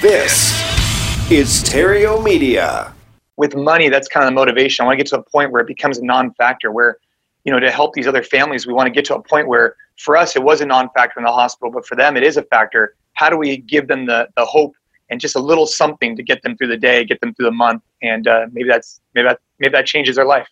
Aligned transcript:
This 0.00 0.50
is 1.30 1.62
Theriault 1.62 2.24
Media. 2.24 2.94
With 3.36 3.54
money, 3.54 3.90
that's 3.90 4.08
kind 4.08 4.24
of 4.24 4.30
the 4.30 4.34
motivation. 4.34 4.82
I 4.82 4.86
want 4.86 4.98
to 4.98 5.04
get 5.04 5.10
to 5.10 5.18
a 5.18 5.22
point 5.22 5.52
where 5.52 5.60
it 5.60 5.66
becomes 5.66 5.98
a 5.98 6.04
non-factor. 6.06 6.72
Where, 6.72 6.96
you 7.44 7.52
know, 7.52 7.60
to 7.60 7.70
help 7.70 7.92
these 7.92 8.06
other 8.06 8.22
families, 8.22 8.66
we 8.66 8.72
want 8.72 8.86
to 8.86 8.90
get 8.90 9.04
to 9.06 9.16
a 9.16 9.22
point 9.22 9.46
where, 9.46 9.76
for 9.98 10.16
us, 10.16 10.36
it 10.36 10.42
was 10.42 10.62
a 10.62 10.66
non-factor 10.66 11.20
in 11.20 11.24
the 11.24 11.30
hospital, 11.30 11.70
but 11.70 11.86
for 11.86 11.96
them, 11.96 12.16
it 12.16 12.22
is 12.22 12.38
a 12.38 12.42
factor. 12.44 12.96
How 13.12 13.28
do 13.28 13.36
we 13.36 13.58
give 13.58 13.88
them 13.88 14.06
the 14.06 14.26
the 14.38 14.44
hope 14.46 14.72
and 15.10 15.20
just 15.20 15.36
a 15.36 15.38
little 15.38 15.66
something 15.66 16.16
to 16.16 16.22
get 16.22 16.40
them 16.42 16.56
through 16.56 16.68
the 16.68 16.78
day, 16.78 17.04
get 17.04 17.20
them 17.20 17.34
through 17.34 17.46
the 17.46 17.52
month, 17.52 17.82
and 18.00 18.26
uh, 18.26 18.46
maybe 18.52 18.70
that's 18.70 19.02
maybe 19.14 19.28
that 19.28 19.40
maybe 19.58 19.72
that 19.72 19.84
changes 19.84 20.16
their 20.16 20.24
life. 20.24 20.48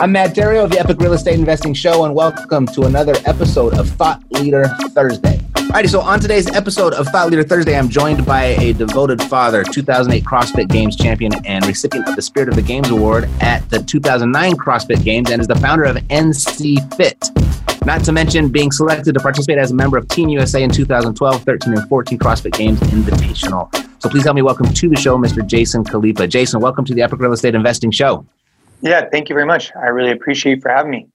I'm 0.00 0.12
Matt 0.12 0.34
Theriault 0.34 0.64
of 0.64 0.70
the 0.70 0.80
Epic 0.80 0.98
Real 0.98 1.12
Estate 1.12 1.38
Investing 1.38 1.74
Show, 1.74 2.06
and 2.06 2.14
welcome 2.14 2.64
to 2.68 2.84
another 2.84 3.12
episode 3.26 3.74
of 3.74 3.86
Thought 3.86 4.22
Leader 4.30 4.64
Thursday. 4.92 5.36
Alrighty, 5.56 5.90
so 5.90 6.00
on 6.00 6.18
today's 6.18 6.46
episode 6.52 6.94
of 6.94 7.06
Thought 7.08 7.28
Leader 7.28 7.42
Thursday, 7.42 7.76
I'm 7.76 7.90
joined 7.90 8.24
by 8.24 8.44
a 8.44 8.72
devoted 8.72 9.22
father, 9.24 9.62
2008 9.62 10.24
CrossFit 10.24 10.70
Games 10.70 10.96
champion, 10.96 11.32
and 11.44 11.66
recipient 11.66 12.08
of 12.08 12.16
the 12.16 12.22
Spirit 12.22 12.48
of 12.48 12.54
the 12.56 12.62
Games 12.62 12.88
Award 12.88 13.28
at 13.42 13.68
the 13.68 13.82
2009 13.82 14.52
CrossFit 14.54 15.04
Games, 15.04 15.30
and 15.30 15.38
is 15.38 15.46
the 15.46 15.56
founder 15.56 15.84
of 15.84 15.96
NC 15.96 16.94
Fit. 16.94 17.28
Not 17.84 18.02
to 18.04 18.12
mention 18.12 18.48
being 18.48 18.72
selected 18.72 19.12
to 19.12 19.20
participate 19.20 19.58
as 19.58 19.70
a 19.70 19.74
member 19.74 19.98
of 19.98 20.08
Team 20.08 20.30
USA 20.30 20.62
in 20.62 20.70
2012, 20.70 21.42
13, 21.42 21.74
and 21.74 21.88
14 21.90 22.18
CrossFit 22.18 22.52
Games 22.52 22.80
Invitational. 22.80 23.70
So 24.00 24.08
please 24.08 24.24
help 24.24 24.34
me 24.34 24.40
welcome 24.40 24.72
to 24.72 24.88
the 24.88 24.96
show, 24.96 25.18
Mr. 25.18 25.46
Jason 25.46 25.84
Khalipa. 25.84 26.26
Jason, 26.26 26.58
welcome 26.60 26.86
to 26.86 26.94
the 26.94 27.02
Epic 27.02 27.20
Real 27.20 27.32
Estate 27.32 27.54
Investing 27.54 27.90
Show. 27.90 28.24
Yeah, 28.82 29.08
thank 29.10 29.28
you 29.28 29.34
very 29.34 29.46
much. 29.46 29.74
I 29.76 29.86
really 29.86 30.10
appreciate 30.10 30.56
you 30.56 30.60
for 30.60 30.70
having 30.70 30.90
me. 30.90 31.08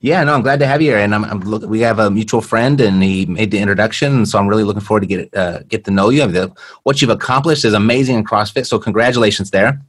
Yeah, 0.00 0.22
no, 0.24 0.34
I'm 0.34 0.42
glad 0.42 0.58
to 0.58 0.66
have 0.66 0.82
you 0.82 0.90
here. 0.90 0.98
And 0.98 1.14
I'm, 1.14 1.24
I'm 1.24 1.40
look, 1.40 1.62
we 1.62 1.80
have 1.80 1.98
a 1.98 2.10
mutual 2.10 2.42
friend, 2.42 2.78
and 2.80 3.02
he 3.02 3.24
made 3.24 3.50
the 3.50 3.58
introduction. 3.58 4.12
and 4.12 4.28
So 4.28 4.38
I'm 4.38 4.48
really 4.48 4.64
looking 4.64 4.82
forward 4.82 5.00
to 5.00 5.06
get 5.06 5.34
uh, 5.34 5.60
get 5.60 5.84
to 5.86 5.90
know 5.90 6.10
you. 6.10 6.26
The, 6.26 6.52
what 6.82 7.00
you've 7.00 7.10
accomplished 7.10 7.64
is 7.64 7.72
amazing 7.72 8.16
in 8.16 8.24
CrossFit. 8.24 8.66
So 8.66 8.78
congratulations 8.78 9.50
there. 9.50 9.80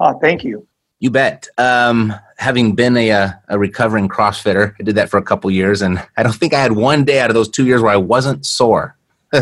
Oh, 0.00 0.18
thank 0.18 0.42
you. 0.42 0.66
You 0.98 1.10
bet. 1.10 1.46
Um, 1.56 2.14
having 2.38 2.74
been 2.74 2.96
a, 2.96 3.12
uh, 3.12 3.30
a 3.48 3.58
recovering 3.58 4.08
CrossFitter, 4.08 4.74
I 4.80 4.82
did 4.82 4.96
that 4.96 5.08
for 5.08 5.18
a 5.18 5.22
couple 5.22 5.50
years, 5.50 5.82
and 5.82 6.04
I 6.16 6.22
don't 6.22 6.34
think 6.34 6.52
I 6.52 6.60
had 6.60 6.72
one 6.72 7.04
day 7.04 7.20
out 7.20 7.30
of 7.30 7.34
those 7.34 7.48
two 7.48 7.66
years 7.66 7.80
where 7.80 7.92
I 7.92 7.96
wasn't 7.96 8.44
sore. 8.44 8.96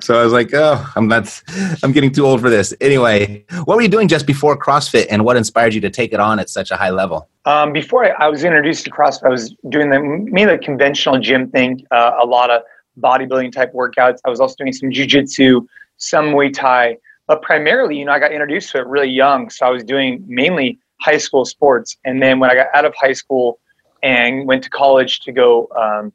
so 0.00 0.20
I 0.20 0.24
was 0.24 0.32
like, 0.32 0.52
oh, 0.52 0.84
I'm 0.96 1.08
not, 1.08 1.42
I'm 1.82 1.92
getting 1.92 2.12
too 2.12 2.26
old 2.26 2.40
for 2.40 2.50
this. 2.50 2.74
Anyway, 2.80 3.44
what 3.64 3.76
were 3.76 3.82
you 3.82 3.88
doing 3.88 4.08
just 4.08 4.26
before 4.26 4.58
CrossFit 4.58 5.06
and 5.10 5.24
what 5.24 5.36
inspired 5.36 5.74
you 5.74 5.80
to 5.82 5.90
take 5.90 6.12
it 6.12 6.20
on 6.20 6.38
at 6.38 6.50
such 6.50 6.70
a 6.70 6.76
high 6.76 6.90
level? 6.90 7.28
Um, 7.46 7.72
before 7.72 8.04
I, 8.04 8.24
I, 8.24 8.28
was 8.28 8.44
introduced 8.44 8.84
to 8.84 8.90
CrossFit, 8.90 9.24
I 9.24 9.28
was 9.28 9.54
doing 9.68 9.90
the 9.90 10.00
mainly 10.00 10.56
the 10.56 10.62
conventional 10.62 11.18
gym 11.18 11.50
thing, 11.50 11.86
uh, 11.90 12.12
a 12.20 12.26
lot 12.26 12.50
of 12.50 12.62
bodybuilding 13.00 13.52
type 13.52 13.72
workouts. 13.72 14.18
I 14.24 14.30
was 14.30 14.40
also 14.40 14.54
doing 14.58 14.72
some 14.72 14.90
jujitsu, 14.90 15.66
some 15.96 16.26
Muay 16.26 16.52
Thai, 16.52 16.98
but 17.26 17.42
primarily, 17.42 17.98
you 17.98 18.04
know, 18.04 18.12
I 18.12 18.18
got 18.18 18.32
introduced 18.32 18.70
to 18.72 18.78
it 18.78 18.86
really 18.86 19.08
young. 19.08 19.50
So 19.50 19.66
I 19.66 19.70
was 19.70 19.82
doing 19.84 20.22
mainly 20.26 20.78
high 21.00 21.18
school 21.18 21.44
sports. 21.44 21.96
And 22.04 22.22
then 22.22 22.38
when 22.38 22.50
I 22.50 22.54
got 22.54 22.66
out 22.74 22.84
of 22.84 22.94
high 22.96 23.12
school 23.12 23.58
and 24.02 24.46
went 24.46 24.62
to 24.64 24.70
college 24.70 25.20
to 25.20 25.32
go, 25.32 25.68
um, 25.76 26.12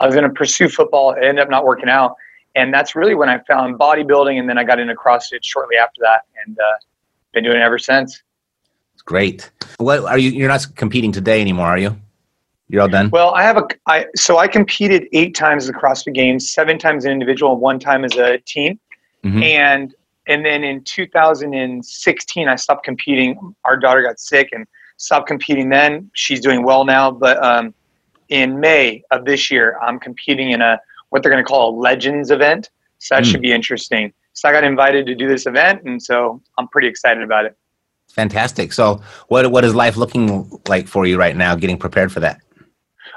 I 0.00 0.06
was 0.06 0.14
going 0.14 0.28
to 0.28 0.34
pursue 0.34 0.68
football. 0.68 1.12
It 1.12 1.22
ended 1.22 1.40
up 1.40 1.50
not 1.50 1.64
working 1.64 1.88
out. 1.88 2.16
And 2.56 2.74
that's 2.74 2.96
really 2.96 3.14
when 3.14 3.28
I 3.28 3.38
found 3.40 3.78
bodybuilding. 3.78 4.38
And 4.38 4.48
then 4.48 4.58
I 4.58 4.64
got 4.64 4.78
into 4.78 4.94
CrossFit 4.94 5.40
shortly 5.42 5.76
after 5.76 6.00
that 6.02 6.22
and 6.44 6.58
uh, 6.58 6.76
been 7.32 7.44
doing 7.44 7.56
it 7.58 7.62
ever 7.62 7.78
since. 7.78 8.22
It's 8.94 9.02
great. 9.02 9.50
What 9.78 10.04
are 10.04 10.18
you? 10.18 10.30
You're 10.30 10.48
not 10.48 10.66
competing 10.74 11.12
today 11.12 11.40
anymore, 11.40 11.66
are 11.66 11.78
you? 11.78 11.96
You're 12.68 12.82
all 12.82 12.88
done. 12.88 13.10
Well, 13.10 13.34
I 13.34 13.42
have 13.42 13.56
a. 13.56 13.66
I 13.86 14.06
so 14.14 14.38
I 14.38 14.46
competed 14.46 15.08
eight 15.12 15.34
times 15.34 15.66
the 15.66 15.72
CrossFit 15.72 16.14
Games, 16.14 16.52
seven 16.52 16.78
times 16.78 17.04
an 17.04 17.10
individual, 17.12 17.52
and 17.52 17.60
one 17.60 17.78
time 17.80 18.04
as 18.04 18.14
a 18.16 18.38
team. 18.38 18.78
Mm-hmm. 19.24 19.42
And 19.42 19.94
and 20.26 20.44
then 20.44 20.62
in 20.62 20.84
2016, 20.84 22.48
I 22.48 22.56
stopped 22.56 22.84
competing. 22.84 23.54
Our 23.64 23.76
daughter 23.76 24.02
got 24.02 24.20
sick 24.20 24.50
and 24.52 24.66
stopped 24.98 25.26
competing. 25.26 25.68
Then 25.68 26.10
she's 26.14 26.40
doing 26.40 26.62
well 26.62 26.84
now, 26.84 27.10
but 27.10 27.42
um, 27.42 27.74
in 28.28 28.60
May 28.60 29.02
of 29.10 29.24
this 29.24 29.50
year, 29.50 29.76
I'm 29.82 29.98
competing 29.98 30.52
in 30.52 30.60
a 30.60 30.80
what 31.10 31.22
they're 31.22 31.30
going 31.30 31.44
to 31.44 31.48
call 31.48 31.70
a 31.70 31.76
Legends 31.78 32.30
event. 32.30 32.70
So 32.98 33.14
that 33.14 33.24
mm. 33.24 33.30
should 33.30 33.42
be 33.42 33.52
interesting. 33.52 34.12
So 34.32 34.48
I 34.48 34.52
got 34.52 34.64
invited 34.64 35.06
to 35.06 35.14
do 35.14 35.28
this 35.28 35.46
event, 35.46 35.82
and 35.84 36.02
so 36.02 36.40
I'm 36.58 36.68
pretty 36.68 36.88
excited 36.88 37.22
about 37.22 37.44
it. 37.44 37.56
Fantastic. 38.10 38.72
So 38.72 39.00
what 39.28 39.50
what 39.50 39.64
is 39.64 39.74
life 39.74 39.96
looking 39.96 40.60
like 40.68 40.88
for 40.88 41.06
you 41.06 41.18
right 41.18 41.36
now? 41.36 41.54
Getting 41.54 41.78
prepared 41.78 42.10
for 42.10 42.20
that. 42.20 42.40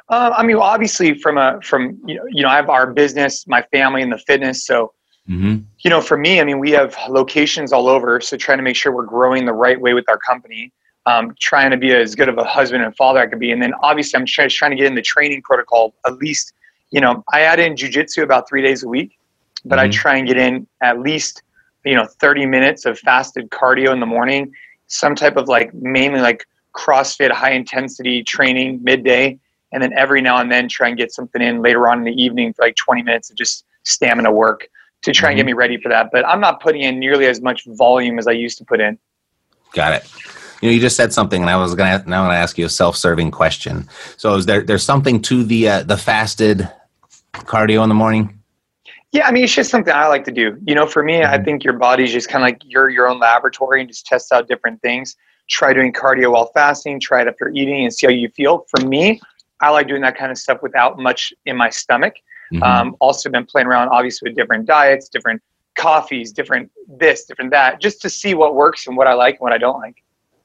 Uh, 0.09 0.33
I 0.35 0.43
mean, 0.43 0.57
obviously, 0.57 1.17
from 1.19 1.37
a 1.37 1.59
from 1.61 1.99
you 2.05 2.15
know, 2.15 2.23
you 2.29 2.43
know, 2.43 2.49
I 2.49 2.55
have 2.55 2.69
our 2.69 2.91
business, 2.91 3.47
my 3.47 3.61
family, 3.71 4.01
and 4.01 4.11
the 4.11 4.17
fitness. 4.17 4.65
So, 4.65 4.93
mm-hmm. 5.27 5.59
you 5.79 5.89
know, 5.89 6.01
for 6.01 6.17
me, 6.17 6.39
I 6.39 6.43
mean, 6.43 6.59
we 6.59 6.71
have 6.71 6.95
locations 7.09 7.73
all 7.73 7.87
over. 7.87 8.21
So, 8.21 8.37
trying 8.37 8.59
to 8.59 8.63
make 8.63 8.75
sure 8.75 8.91
we're 8.91 9.05
growing 9.05 9.45
the 9.45 9.53
right 9.53 9.79
way 9.79 9.93
with 9.93 10.07
our 10.09 10.17
company 10.17 10.71
um, 11.05 11.35
trying 11.39 11.71
to 11.71 11.77
be 11.77 11.93
as 11.93 12.15
good 12.15 12.29
of 12.29 12.37
a 12.37 12.43
husband 12.43 12.83
and 12.83 12.95
father 12.95 13.19
I 13.19 13.27
could 13.27 13.39
be. 13.39 13.51
And 13.51 13.61
then 13.61 13.73
obviously 13.81 14.19
I'm 14.19 14.25
trying, 14.25 14.49
trying 14.49 14.71
to 14.71 14.77
get 14.77 14.85
in 14.85 14.95
the 14.95 15.01
training 15.01 15.41
protocol 15.41 15.95
at 16.05 16.15
least, 16.17 16.53
you 16.93 17.01
know, 17.01 17.23
I 17.33 17.41
add 17.41 17.59
in 17.59 17.73
jujitsu 17.73 18.21
about 18.21 18.47
three 18.47 18.61
days 18.61 18.83
a 18.83 18.87
week, 18.87 19.17
but 19.65 19.77
mm-hmm. 19.77 19.87
I 19.87 19.89
try 19.89 20.15
and 20.15 20.27
get 20.27 20.37
in 20.37 20.67
at 20.81 20.99
least, 20.99 21.41
you 21.83 21.95
know, 21.95 22.05
30 22.05 22.45
minutes 22.45 22.85
of 22.85 22.99
fasted 22.99 23.49
cardio 23.49 23.91
in 23.91 23.99
the 23.99 24.05
morning, 24.05 24.53
some 24.85 25.15
type 25.15 25.35
of 25.35 25.47
like 25.47 25.73
mainly 25.73 26.21
like 26.21 26.45
CrossFit 26.75 27.31
high 27.31 27.51
intensity 27.51 28.23
training 28.23 28.79
midday. 28.83 29.39
And 29.71 29.81
then 29.81 29.91
every 29.93 30.21
now 30.21 30.37
and 30.37 30.51
then 30.51 30.69
try 30.69 30.87
and 30.87 30.95
get 30.95 31.11
something 31.11 31.41
in 31.41 31.63
later 31.63 31.87
on 31.87 31.97
in 31.97 32.03
the 32.03 32.21
evening 32.21 32.53
for 32.53 32.61
like 32.61 32.75
20 32.75 33.01
minutes 33.01 33.31
of 33.31 33.37
just 33.37 33.65
stamina 33.81 34.31
work 34.31 34.69
to 35.01 35.11
try 35.11 35.31
and 35.31 35.37
get 35.37 35.41
mm-hmm. 35.41 35.47
me 35.47 35.53
ready 35.53 35.77
for 35.81 35.89
that. 35.89 36.09
But 36.11 36.27
I'm 36.27 36.39
not 36.39 36.61
putting 36.61 36.83
in 36.83 36.99
nearly 36.99 37.25
as 37.25 37.41
much 37.41 37.65
volume 37.65 38.19
as 38.19 38.27
I 38.27 38.33
used 38.33 38.59
to 38.59 38.65
put 38.65 38.79
in. 38.79 38.99
Got 39.73 39.93
it 39.93 40.07
you 40.63 40.69
know, 40.69 40.75
you 40.75 40.79
just 40.79 40.95
said 40.95 41.11
something, 41.11 41.41
and 41.41 41.49
I 41.49 41.57
was 41.57 41.75
gonna 41.75 42.01
now 42.07 42.21
I'm 42.21 42.29
gonna 42.29 42.39
ask 42.39 42.57
you 42.57 42.65
a 42.65 42.69
self-serving 42.69 43.31
question. 43.31 43.89
So, 44.15 44.35
is 44.35 44.45
there 44.45 44.63
there's 44.63 44.83
something 44.83 45.21
to 45.23 45.43
the 45.43 45.67
uh, 45.67 45.83
the 45.83 45.97
fasted 45.97 46.71
cardio 47.33 47.83
in 47.83 47.89
the 47.89 47.95
morning? 47.95 48.39
Yeah, 49.11 49.27
I 49.27 49.31
mean, 49.31 49.43
it's 49.43 49.53
just 49.53 49.69
something 49.69 49.93
I 49.93 50.07
like 50.07 50.23
to 50.25 50.31
do. 50.31 50.57
You 50.65 50.73
know, 50.73 50.87
for 50.87 51.03
me, 51.03 51.19
mm-hmm. 51.19 51.33
I 51.33 51.43
think 51.43 51.63
your 51.63 51.73
body's 51.73 52.11
just 52.11 52.29
kind 52.29 52.43
of 52.43 52.47
like 52.47 52.61
you're 52.65 52.89
your 52.89 53.07
own 53.07 53.19
laboratory 53.19 53.79
and 53.79 53.87
just 53.87 54.07
test 54.07 54.31
out 54.31 54.47
different 54.47 54.81
things. 54.81 55.15
Try 55.49 55.73
doing 55.73 55.93
cardio 55.93 56.31
while 56.31 56.51
fasting. 56.53 56.99
Try 56.99 57.21
it 57.21 57.27
after 57.27 57.49
eating 57.49 57.83
and 57.83 57.93
see 57.93 58.07
how 58.07 58.11
you 58.11 58.29
feel. 58.29 58.65
For 58.75 58.85
me, 58.85 59.21
I 59.61 59.69
like 59.69 59.87
doing 59.87 60.01
that 60.01 60.17
kind 60.17 60.31
of 60.31 60.37
stuff 60.37 60.63
without 60.63 60.97
much 60.97 61.31
in 61.45 61.55
my 61.55 61.69
stomach. 61.69 62.15
Mm-hmm. 62.51 62.63
Um, 62.63 62.95
also, 62.99 63.29
been 63.29 63.45
playing 63.45 63.67
around 63.67 63.89
obviously 63.89 64.29
with 64.29 64.35
different 64.35 64.65
diets, 64.65 65.09
different 65.09 65.41
coffees, 65.75 66.31
different 66.31 66.71
this, 66.87 67.25
different 67.25 67.51
that, 67.51 67.81
just 67.81 68.01
to 68.01 68.09
see 68.09 68.33
what 68.33 68.55
works 68.55 68.87
and 68.87 68.97
what 68.97 69.07
I 69.07 69.13
like 69.13 69.35
and 69.35 69.41
what 69.41 69.53
I 69.53 69.57
don't 69.57 69.79
like. 69.79 70.02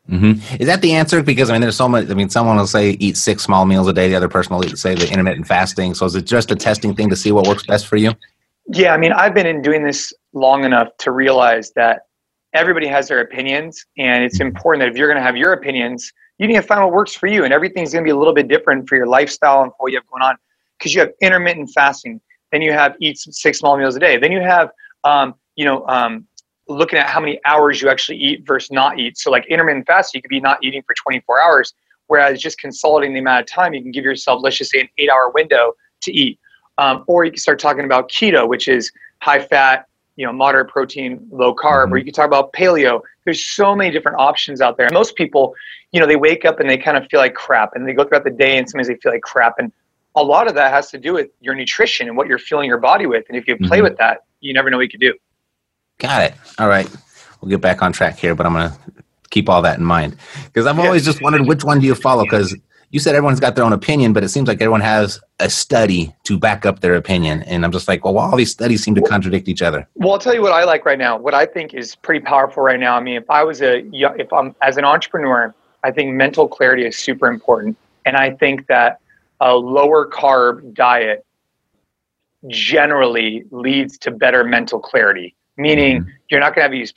Mm-hmm. 0.09 0.57
Is 0.61 0.67
that 0.67 0.81
the 0.81 0.95
answer? 0.95 1.23
Because 1.23 1.51
I 1.51 1.53
mean, 1.53 1.61
there's 1.61 1.77
so 1.77 1.89
much. 1.89 2.09
I 2.09 2.15
mean, 2.15 2.31
someone 2.31 2.57
will 2.57 2.67
say 2.67 2.91
eat 2.93 3.17
six 3.17 3.43
small 3.43 3.67
meals 3.67 3.87
a 3.89 3.93
day. 3.93 4.09
The 4.09 4.15
other 4.15 4.29
person 4.29 4.57
will 4.57 4.63
say 4.77 4.95
the 4.95 5.11
intermittent 5.11 5.47
fasting. 5.47 5.95
So 5.95 6.07
is 6.07 6.15
it 6.15 6.25
just 6.25 6.51
a 6.51 6.57
testing 6.57 6.95
thing 6.95 7.11
to 7.11 7.17
see 7.17 7.31
what 7.31 7.47
works 7.47 7.67
best 7.67 7.87
for 7.87 7.97
you? 7.97 8.13
Yeah, 8.69 8.95
I 8.95 8.97
mean, 8.97 9.13
I've 9.13 9.35
been 9.35 9.47
in 9.47 9.61
doing 9.61 9.85
this 9.85 10.13
long 10.33 10.65
enough 10.65 10.89
to 10.99 11.13
realize 11.13 11.73
that 11.73 12.03
everybody 12.55 12.87
has 12.87 13.09
their 13.09 13.21
opinions, 13.21 13.85
and 13.99 14.25
it's 14.25 14.39
mm-hmm. 14.39 14.49
important 14.49 14.83
that 14.83 14.91
if 14.91 14.97
you're 14.97 15.09
going 15.09 15.19
to 15.19 15.23
have 15.23 15.37
your 15.37 15.53
opinions, 15.53 16.11
you 16.39 16.47
need 16.47 16.55
to 16.55 16.63
find 16.63 16.83
what 16.83 16.93
works 16.93 17.15
for 17.15 17.27
you, 17.27 17.45
and 17.45 17.53
everything's 17.53 17.93
going 17.93 18.05
to 18.05 18.07
be 18.07 18.13
a 18.13 18.17
little 18.17 18.35
bit 18.35 18.49
different 18.49 18.89
for 18.89 18.97
your 18.97 19.07
lifestyle 19.07 19.63
and 19.63 19.73
for 19.73 19.77
what 19.81 19.93
you 19.93 19.99
have 19.99 20.07
going 20.07 20.23
on. 20.23 20.37
Because 20.79 20.95
you 20.95 21.01
have 21.01 21.11
intermittent 21.21 21.71
fasting, 21.75 22.21
then 22.53 22.63
you 22.63 22.73
have 22.73 22.95
eat 23.01 23.19
six 23.19 23.59
small 23.59 23.77
meals 23.77 23.97
a 23.97 24.01
day, 24.01 24.17
then 24.17 24.33
you 24.33 24.41
have 24.41 24.71
um, 25.05 25.35
you 25.57 25.65
know 25.65 25.87
um, 25.87 26.27
looking 26.69 26.99
at 26.99 27.07
how 27.07 27.21
many 27.21 27.41
hours 27.45 27.81
you 27.81 27.89
actually 27.89 28.19
eat 28.19 28.47
versus 28.47 28.71
not 28.71 28.99
eat. 28.99 29.19
So 29.19 29.31
like 29.31 29.47
intermittent 29.47 29.87
fasting, 29.87 30.19
you 30.19 30.23
could 30.23 30.29
be 30.29 30.41
not 30.41 30.63
eating 30.63 30.83
for 30.83 30.95
24 30.95 31.41
hours, 31.41 31.75
whereas 32.07 32.41
just 32.41 32.59
consolidating 32.59 33.15
the 33.15 33.21
amount 33.21 33.41
of 33.41 33.47
time, 33.47 33.73
you 33.73 33.83
can 33.83 33.91
give 33.91 34.05
yourself, 34.05 34.43
let's 34.43 34.57
just 34.57 34.71
say, 34.71 34.81
an 34.81 34.89
eight-hour 34.99 35.31
window 35.35 35.73
to 36.03 36.13
eat. 36.13 36.39
Um, 36.77 37.05
or 37.07 37.25
you 37.25 37.31
can 37.33 37.41
start 37.41 37.59
talking 37.59 37.85
about 37.85 38.09
keto, 38.11 38.47
which 38.47 38.69
is 38.69 38.93
high 39.21 39.41
fat, 39.41 39.87
you 40.17 40.27
know, 40.27 40.33
moderate 40.33 40.69
protein, 40.69 41.27
low 41.31 41.55
carb. 41.55 41.85
Mm-hmm. 41.85 41.95
Or 41.95 41.97
you 41.99 42.05
can 42.05 42.15
talk 42.15 42.27
about 42.27 42.53
paleo. 42.53 43.01
There's 43.25 43.45
so 43.45 43.75
many 43.75 43.91
different 43.91 44.19
options 44.19 44.61
out 44.61 44.77
there. 44.77 44.89
Most 44.93 45.17
people, 45.17 45.55
you 45.93 46.01
know, 46.01 46.07
they 46.07 46.17
wake 46.17 46.45
up 46.45 46.61
and 46.61 46.69
they 46.69 46.79
kind 46.79 46.97
of 46.97 47.07
feel 47.11 47.21
like 47.21 47.35
crap, 47.35 47.75
and 47.75 47.87
they 47.87 47.93
go 47.93 48.05
throughout 48.05 48.25
the 48.25 48.31
day, 48.31 48.59
and 48.59 48.69
sometimes 48.69 48.89
they 48.89 48.97
feel 48.97 49.13
like 49.13 49.23
crap. 49.23 49.55
And 49.59 49.73
a 50.15 50.23
lot 50.23 50.49
of 50.49 50.55
that 50.55 50.73
has 50.73 50.91
to 50.91 50.99
do 50.99 51.15
with 51.15 51.31
your 51.41 51.55
nutrition 51.55 52.09
and 52.09 52.17
what 52.17 52.27
you're 52.27 52.39
filling 52.39 52.69
your 52.69 52.79
body 52.79 53.07
with. 53.07 53.25
And 53.29 53.37
if 53.37 53.47
you 53.47 53.57
play 53.57 53.79
mm-hmm. 53.79 53.85
with 53.85 53.97
that, 53.99 54.25
you 54.41 54.53
never 54.53 54.71
know 54.71 54.77
what 54.77 54.83
you 54.83 54.89
can 54.89 55.01
do. 55.01 55.15
Got 55.99 56.31
it. 56.31 56.35
All 56.59 56.69
right. 56.69 56.89
We'll 57.41 57.51
get 57.51 57.61
back 57.61 57.83
on 57.83 57.93
track 57.93 58.19
here, 58.19 58.35
but 58.35 58.47
I'm 58.47 58.53
going 58.53 58.71
to 58.71 58.79
keep 59.31 59.49
all 59.49 59.63
that 59.63 59.79
in 59.79 59.85
mind 59.85 60.17
because 60.47 60.67
I've 60.67 60.79
always 60.79 61.05
just 61.05 61.23
wondered 61.23 61.47
which 61.47 61.65
one 61.65 61.81
do 61.81 61.87
you 61.87 61.95
follow 61.95 62.25
because 62.25 62.57
you 62.91 62.99
said 62.99 63.15
everyone's 63.15 63.41
got 63.41 63.55
their 63.55 63.65
own 63.65 63.73
opinion, 63.75 64.13
but 64.13 64.25
it 64.25 64.29
seems 64.29 64.49
like 64.49 64.63
everyone 64.63 64.81
has 64.81 65.21
a 65.41 65.51
study 65.51 66.15
to 66.25 66.39
back 66.39 66.65
up 66.65 66.81
their 66.81 66.95
opinion. 66.95 67.43
And 67.43 67.65
I'm 67.65 67.73
just 67.73 67.87
like, 67.87 68.05
well, 68.05 68.19
all 68.19 68.37
these 68.37 68.51
studies 68.51 68.83
seem 68.83 68.95
to 68.95 69.03
contradict 69.03 69.47
each 69.49 69.61
other. 69.61 69.87
Well, 69.95 70.13
I'll 70.13 70.19
tell 70.19 70.35
you 70.35 70.41
what 70.41 70.53
I 70.53 70.65
like 70.65 70.87
right 70.87 70.99
now. 70.99 71.19
What 71.19 71.35
I 71.35 71.45
think 71.45 71.75
is 71.75 71.95
pretty 71.95 72.25
powerful 72.25 72.63
right 72.63 72.81
now. 72.81 72.97
I 72.97 73.01
mean, 73.01 73.17
if 73.17 73.29
I 73.29 73.45
was 73.45 73.61
a, 73.61 73.85
if 73.93 74.33
I'm 74.33 74.55
as 74.63 74.79
an 74.79 74.85
entrepreneur, 74.85 75.55
I 75.85 75.91
think 75.91 76.15
mental 76.15 76.49
clarity 76.49 76.87
is 76.87 76.97
super 76.97 77.27
important. 77.27 77.77
And 78.07 78.17
I 78.17 78.31
think 78.31 78.67
that 78.69 79.01
a 79.41 79.55
lower 79.55 80.09
carb 80.09 80.73
diet 80.73 81.25
generally 82.47 83.45
leads 83.51 83.99
to 83.99 84.11
better 84.11 84.45
mental 84.45 84.81
clarity, 84.81 85.35
meaning 85.59 86.01
mm-hmm. 86.01 86.11
you're 86.31 86.41
not 86.41 86.55
going 86.55 86.61
to 86.61 86.63
have 86.63 86.73
these 86.73 86.93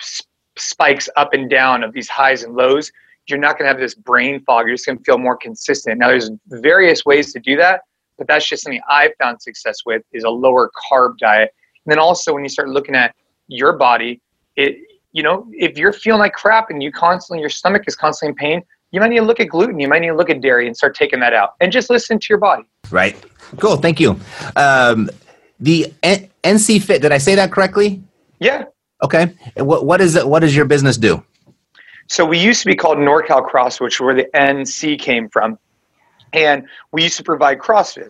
spikes 0.57 1.09
up 1.17 1.33
and 1.33 1.49
down 1.49 1.83
of 1.83 1.93
these 1.93 2.07
highs 2.07 2.43
and 2.43 2.55
lows. 2.55 2.91
You're 3.27 3.39
not 3.39 3.57
going 3.57 3.65
to 3.65 3.67
have 3.67 3.79
this 3.79 3.95
brain 3.95 4.43
fog. 4.45 4.65
You're 4.67 4.75
just 4.75 4.85
going 4.85 4.97
to 4.97 5.03
feel 5.03 5.17
more 5.17 5.37
consistent. 5.37 5.99
Now, 5.99 6.07
there's 6.07 6.31
various 6.47 7.05
ways 7.05 7.33
to 7.33 7.39
do 7.39 7.55
that, 7.57 7.81
but 8.17 8.27
that's 8.27 8.47
just 8.47 8.63
something 8.63 8.81
I've 8.89 9.11
found 9.19 9.41
success 9.41 9.79
with 9.85 10.03
is 10.11 10.23
a 10.23 10.29
lower 10.29 10.71
carb 10.91 11.17
diet. 11.17 11.53
And 11.85 11.91
then 11.91 11.99
also 11.99 12.33
when 12.33 12.43
you 12.43 12.49
start 12.49 12.69
looking 12.69 12.95
at 12.95 13.15
your 13.47 13.73
body, 13.73 14.21
it 14.55 14.77
you 15.13 15.23
know, 15.23 15.45
if 15.51 15.77
you're 15.77 15.91
feeling 15.91 16.19
like 16.19 16.33
crap 16.33 16.69
and 16.69 16.81
you 16.81 16.91
constantly 16.91 17.41
your 17.41 17.49
stomach 17.49 17.83
is 17.85 17.95
constantly 17.95 18.31
in 18.31 18.35
pain, 18.35 18.63
you 18.91 18.99
might 18.99 19.09
need 19.09 19.19
to 19.19 19.25
look 19.25 19.39
at 19.39 19.49
gluten. 19.49 19.79
You 19.79 19.87
might 19.87 19.99
need 19.99 20.09
to 20.09 20.15
look 20.15 20.29
at 20.29 20.41
dairy 20.41 20.67
and 20.67 20.75
start 20.75 20.95
taking 20.95 21.19
that 21.21 21.33
out, 21.33 21.55
and 21.61 21.71
just 21.71 21.89
listen 21.89 22.19
to 22.19 22.27
your 22.29 22.37
body. 22.37 22.63
Right. 22.89 23.15
Cool. 23.57 23.77
Thank 23.77 23.99
you. 23.99 24.19
Um, 24.55 25.09
the 25.59 25.93
N- 26.03 26.29
NC 26.43 26.81
Fit. 26.81 27.01
Did 27.01 27.11
I 27.11 27.17
say 27.17 27.35
that 27.35 27.51
correctly? 27.51 28.01
Yeah. 28.41 28.65
Okay. 29.03 29.33
What 29.55 29.85
what 29.85 30.01
is 30.01 30.15
it? 30.15 30.27
What 30.27 30.39
does 30.39 30.53
your 30.53 30.65
business 30.65 30.97
do? 30.97 31.23
So 32.07 32.25
we 32.25 32.37
used 32.37 32.59
to 32.61 32.65
be 32.65 32.75
called 32.75 32.97
NorCal 32.97 33.47
Cross, 33.47 33.79
which 33.79 34.01
where 34.01 34.13
the 34.13 34.27
NC 34.35 34.99
came 34.99 35.29
from, 35.29 35.57
and 36.33 36.67
we 36.91 37.03
used 37.03 37.15
to 37.17 37.23
provide 37.23 37.59
CrossFit. 37.59 38.09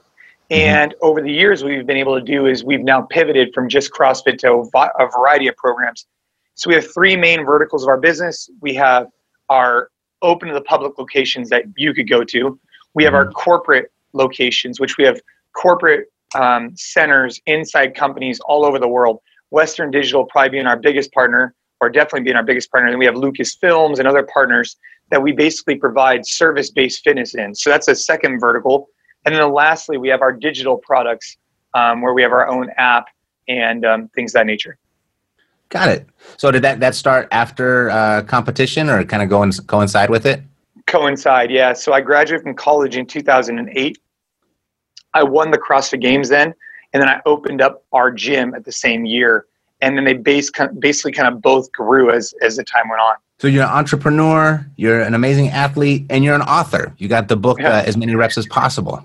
Mm-hmm. 0.50 0.54
And 0.54 0.95
over 1.01 1.22
the 1.22 1.31
years, 1.31 1.63
what 1.63 1.69
we've 1.69 1.86
been 1.86 1.98
able 1.98 2.18
to 2.18 2.25
do 2.25 2.48
is 2.48 2.63
we've 2.63 2.81
now 2.81 3.04
pivoted 3.04 3.54
from 3.54 3.69
just 3.69 3.92
CrossFit 3.92 4.39
to 4.39 4.69
a 4.75 5.07
variety 5.10 5.48
of 5.48 5.56
programs. 5.57 6.07
So 6.56 6.69
we 6.69 6.75
have 6.75 6.92
three 6.94 7.16
main 7.16 7.45
verticals 7.45 7.83
of 7.83 7.89
our 7.89 8.00
business. 8.00 8.50
We 8.62 8.74
have 8.75 9.07
our 9.50 9.89
open 10.22 10.48
to 10.48 10.54
the 10.54 10.62
public 10.62 10.98
locations 10.98 11.50
that 11.50 11.66
you 11.75 11.94
could 11.94 12.10
go 12.10 12.24
to. 12.24 12.60
We 12.94 13.04
have 13.04 13.13
our 13.13 13.25
mm-hmm. 13.25 13.33
corporate 13.33 13.92
locations, 14.13 14.80
which 14.80 14.98
we 14.98 15.04
have 15.06 15.22
corporate 15.54 16.07
um, 16.36 16.75
centers 16.75 17.39
inside 17.45 17.95
companies 17.95 18.39
all 18.42 18.66
over 18.66 18.80
the 18.80 18.88
world. 18.88 19.19
Western 19.51 19.92
Digital 19.92 20.25
probably 20.25 20.50
being 20.50 20.65
our 20.65 20.77
biggest 20.77 21.13
partner, 21.13 21.53
or 21.80 21.89
definitely 21.89 22.21
being 22.21 22.36
our 22.36 22.44
biggest 22.44 22.71
partner. 22.71 22.89
And 22.89 22.98
we 22.98 23.06
have 23.06 23.15
Lucas 23.15 23.56
Films 23.56 24.00
and 24.00 24.07
other 24.07 24.24
partners 24.24 24.77
that 25.12 25.21
we 25.21 25.31
basically 25.31 25.75
provide 25.75 26.25
service-based 26.25 27.03
fitness 27.03 27.36
in. 27.36 27.53
So 27.53 27.69
that's 27.69 27.88
a 27.88 27.95
second 27.95 28.39
vertical. 28.39 28.88
And 29.25 29.36
then 29.36 29.53
lastly, 29.53 29.98
we 29.98 30.09
have 30.09 30.21
our 30.21 30.31
digital 30.31 30.77
products 30.77 31.38
um, 31.74 32.01
where 32.01 32.13
we 32.13 32.21
have 32.21 32.31
our 32.31 32.48
own 32.48 32.69
app 32.77 33.07
and 33.48 33.86
um, 33.86 34.07
things 34.15 34.31
of 34.31 34.39
that 34.39 34.45
nature. 34.45 34.77
Got 35.69 35.89
it. 35.89 36.07
So 36.38 36.51
did 36.51 36.63
that 36.63 36.80
that 36.81 36.95
start 36.95 37.27
after 37.31 37.89
uh, 37.92 38.24
competition, 38.24 38.89
or 38.89 39.04
kind 39.06 39.24
of 39.24 39.30
go 39.30 39.42
and 39.42 39.68
coincide 39.68 40.09
with 40.09 40.25
it? 40.25 40.42
Coincide, 40.88 41.50
yeah. 41.50 41.71
So 41.71 41.94
I 41.94 42.01
graduated 42.01 42.44
from 42.44 42.56
college 42.56 42.97
in 42.97 43.06
2008. 43.06 43.97
I 45.13 45.24
won 45.24 45.51
the 45.51 45.57
CrossFit 45.57 46.01
Games 46.01 46.30
then, 46.30 46.54
and 46.93 47.01
then 47.01 47.09
I 47.09 47.21
opened 47.25 47.61
up 47.61 47.83
our 47.91 48.11
gym 48.11 48.53
at 48.53 48.65
the 48.65 48.71
same 48.71 49.05
year. 49.05 49.45
And 49.83 49.97
then 49.97 50.03
they 50.03 50.13
base, 50.13 50.51
basically 50.77 51.11
kind 51.11 51.27
of 51.27 51.41
both 51.41 51.71
grew 51.71 52.11
as 52.11 52.35
as 52.43 52.57
the 52.57 52.63
time 52.63 52.88
went 52.88 53.01
on. 53.01 53.15
So 53.39 53.47
you're 53.47 53.63
an 53.63 53.69
entrepreneur, 53.69 54.63
you're 54.75 55.01
an 55.01 55.15
amazing 55.15 55.49
athlete, 55.49 56.05
and 56.11 56.23
you're 56.23 56.35
an 56.35 56.43
author. 56.43 56.93
You 56.99 57.07
got 57.07 57.27
the 57.27 57.35
book 57.35 57.59
yeah. 57.59 57.77
uh, 57.77 57.83
as 57.83 57.97
many 57.97 58.13
reps 58.13 58.38
as 58.38 58.45
possible. 58.45 59.03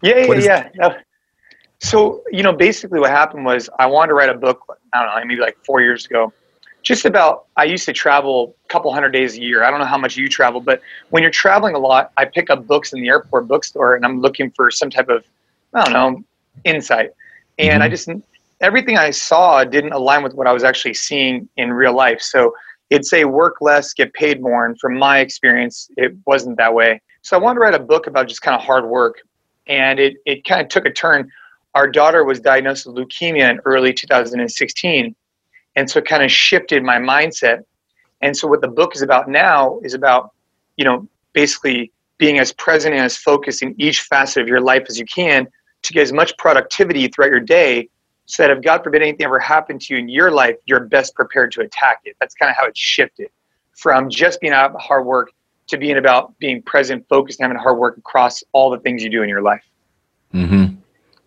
Yeah, 0.00 0.32
yeah, 0.32 0.70
yeah. 0.74 1.00
So, 1.80 2.22
you 2.30 2.42
know, 2.42 2.54
basically 2.54 3.00
what 3.00 3.10
happened 3.10 3.44
was 3.44 3.68
I 3.78 3.84
wanted 3.84 4.08
to 4.08 4.14
write 4.14 4.30
a 4.30 4.34
book, 4.34 4.62
I 4.94 5.04
don't 5.04 5.14
know, 5.14 5.24
maybe 5.26 5.40
like 5.40 5.58
four 5.64 5.82
years 5.82 6.06
ago, 6.06 6.32
just 6.82 7.04
about, 7.04 7.46
I 7.56 7.64
used 7.64 7.84
to 7.84 7.92
travel 7.92 8.56
a 8.64 8.68
couple 8.68 8.92
hundred 8.94 9.10
days 9.10 9.36
a 9.36 9.42
year. 9.42 9.62
I 9.62 9.70
don't 9.70 9.80
know 9.80 9.86
how 9.86 9.98
much 9.98 10.16
you 10.16 10.28
travel, 10.28 10.60
but 10.60 10.80
when 11.10 11.22
you're 11.22 11.30
traveling 11.30 11.74
a 11.74 11.78
lot, 11.78 12.12
I 12.16 12.24
pick 12.24 12.48
up 12.48 12.66
books 12.66 12.94
in 12.94 13.02
the 13.02 13.08
airport 13.08 13.46
bookstore 13.48 13.94
and 13.94 14.06
I'm 14.06 14.20
looking 14.22 14.50
for 14.52 14.70
some 14.70 14.88
type 14.88 15.10
of, 15.10 15.24
I 15.74 15.84
don't 15.84 15.92
know, 15.92 16.24
insight. 16.64 17.10
And 17.58 17.74
mm-hmm. 17.74 17.82
I 17.82 17.88
just, 17.88 18.08
everything 18.60 18.98
I 18.98 19.10
saw 19.10 19.64
didn't 19.64 19.92
align 19.92 20.22
with 20.22 20.34
what 20.34 20.46
I 20.46 20.52
was 20.52 20.64
actually 20.64 20.94
seeing 20.94 21.48
in 21.56 21.72
real 21.72 21.94
life. 21.94 22.20
So 22.20 22.54
it'd 22.90 23.06
say 23.06 23.24
work 23.24 23.56
less, 23.60 23.94
get 23.94 24.12
paid 24.14 24.40
more. 24.40 24.66
And 24.66 24.78
from 24.78 24.98
my 24.98 25.18
experience, 25.18 25.90
it 25.96 26.14
wasn't 26.26 26.56
that 26.58 26.72
way. 26.72 27.00
So 27.22 27.36
I 27.36 27.40
wanted 27.40 27.56
to 27.56 27.60
write 27.60 27.74
a 27.74 27.80
book 27.80 28.06
about 28.06 28.28
just 28.28 28.42
kind 28.42 28.54
of 28.54 28.62
hard 28.62 28.86
work. 28.86 29.16
And 29.66 29.98
it, 29.98 30.16
it 30.26 30.44
kind 30.44 30.60
of 30.60 30.68
took 30.68 30.86
a 30.86 30.92
turn 30.92 31.30
our 31.76 31.86
daughter 31.86 32.24
was 32.24 32.40
diagnosed 32.40 32.86
with 32.86 32.96
leukemia 32.96 33.50
in 33.50 33.60
early 33.66 33.92
2016 33.92 35.14
and 35.76 35.90
so 35.90 35.98
it 35.98 36.06
kind 36.06 36.24
of 36.24 36.32
shifted 36.32 36.82
my 36.82 36.96
mindset 36.96 37.62
and 38.22 38.34
so 38.34 38.48
what 38.48 38.62
the 38.62 38.68
book 38.68 38.96
is 38.96 39.02
about 39.02 39.28
now 39.28 39.78
is 39.84 39.92
about 39.92 40.32
you 40.76 40.84
know 40.84 41.06
basically 41.34 41.92
being 42.18 42.38
as 42.38 42.50
present 42.54 42.94
and 42.94 43.04
as 43.04 43.16
focused 43.16 43.62
in 43.62 43.74
each 43.78 44.00
facet 44.00 44.42
of 44.42 44.48
your 44.48 44.60
life 44.60 44.84
as 44.88 44.98
you 44.98 45.04
can 45.04 45.46
to 45.82 45.92
get 45.92 46.02
as 46.02 46.12
much 46.12 46.36
productivity 46.38 47.08
throughout 47.08 47.30
your 47.30 47.40
day 47.40 47.88
so 48.26 48.42
that 48.42 48.50
if 48.50 48.62
god 48.62 48.82
forbid 48.82 49.02
anything 49.02 49.24
ever 49.24 49.38
happened 49.38 49.80
to 49.80 49.94
you 49.94 50.00
in 50.00 50.08
your 50.08 50.30
life 50.30 50.56
you're 50.66 50.80
best 50.80 51.14
prepared 51.14 51.50
to 51.52 51.60
attack 51.60 52.00
it 52.04 52.16
that's 52.20 52.34
kind 52.34 52.50
of 52.50 52.56
how 52.56 52.66
it 52.66 52.76
shifted 52.76 53.28
from 53.72 54.08
just 54.08 54.40
being 54.40 54.52
out 54.52 54.74
of 54.74 54.80
hard 54.80 55.04
work 55.06 55.32
to 55.66 55.76
being 55.76 55.96
about 55.96 56.36
being 56.38 56.62
present 56.62 57.04
focused 57.08 57.40
and 57.40 57.46
having 57.46 57.60
hard 57.60 57.78
work 57.78 57.96
across 57.98 58.42
all 58.52 58.70
the 58.70 58.78
things 58.78 59.02
you 59.02 59.10
do 59.10 59.22
in 59.22 59.28
your 59.28 59.42
life 59.42 59.64
mm-hmm 60.34 60.76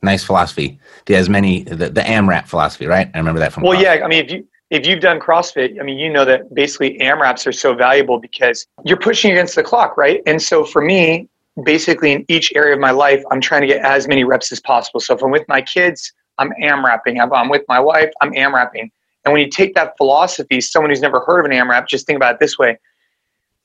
nice 0.01 0.23
philosophy. 0.23 0.79
The 1.05 1.15
as 1.15 1.29
many 1.29 1.63
the, 1.63 1.89
the 1.89 2.01
AMRAP 2.01 2.47
philosophy, 2.47 2.85
right? 2.85 3.09
I 3.13 3.17
remember 3.17 3.39
that 3.39 3.53
from. 3.53 3.63
Well, 3.63 3.77
CrossFit. 3.77 3.99
yeah. 3.99 4.05
I 4.05 4.07
mean, 4.07 4.25
if 4.25 4.31
you 4.31 4.47
if 4.69 4.85
you've 4.85 5.01
done 5.01 5.19
CrossFit, 5.19 5.79
I 5.79 5.83
mean, 5.83 5.97
you 5.97 6.11
know 6.11 6.25
that 6.25 6.53
basically 6.53 6.97
AMRAPs 6.99 7.47
are 7.47 7.51
so 7.51 7.73
valuable 7.73 8.19
because 8.19 8.67
you're 8.85 8.97
pushing 8.97 9.31
against 9.31 9.55
the 9.55 9.63
clock, 9.63 9.97
right? 9.97 10.21
And 10.25 10.41
so 10.41 10.63
for 10.63 10.81
me, 10.81 11.27
basically 11.63 12.11
in 12.11 12.25
each 12.27 12.51
area 12.55 12.73
of 12.73 12.79
my 12.79 12.91
life, 12.91 13.23
I'm 13.31 13.41
trying 13.41 13.61
to 13.61 13.67
get 13.67 13.83
as 13.83 14.07
many 14.07 14.23
reps 14.23 14.51
as 14.51 14.59
possible. 14.59 14.99
So 14.99 15.15
if 15.15 15.23
I'm 15.23 15.31
with 15.31 15.47
my 15.47 15.61
kids, 15.61 16.13
I'm 16.37 16.51
AMRAPing. 16.61 17.23
If 17.23 17.31
I'm 17.31 17.49
with 17.49 17.63
my 17.67 17.79
wife, 17.79 18.11
I'm 18.21 18.31
AMRAPing. 18.31 18.91
And 19.25 19.33
when 19.33 19.41
you 19.41 19.49
take 19.49 19.75
that 19.75 19.97
philosophy, 19.97 20.61
someone 20.61 20.89
who's 20.89 21.01
never 21.01 21.19
heard 21.21 21.39
of 21.39 21.45
an 21.45 21.51
AMRAP, 21.51 21.87
just 21.87 22.05
think 22.05 22.17
about 22.17 22.35
it 22.35 22.39
this 22.39 22.57
way. 22.57 22.77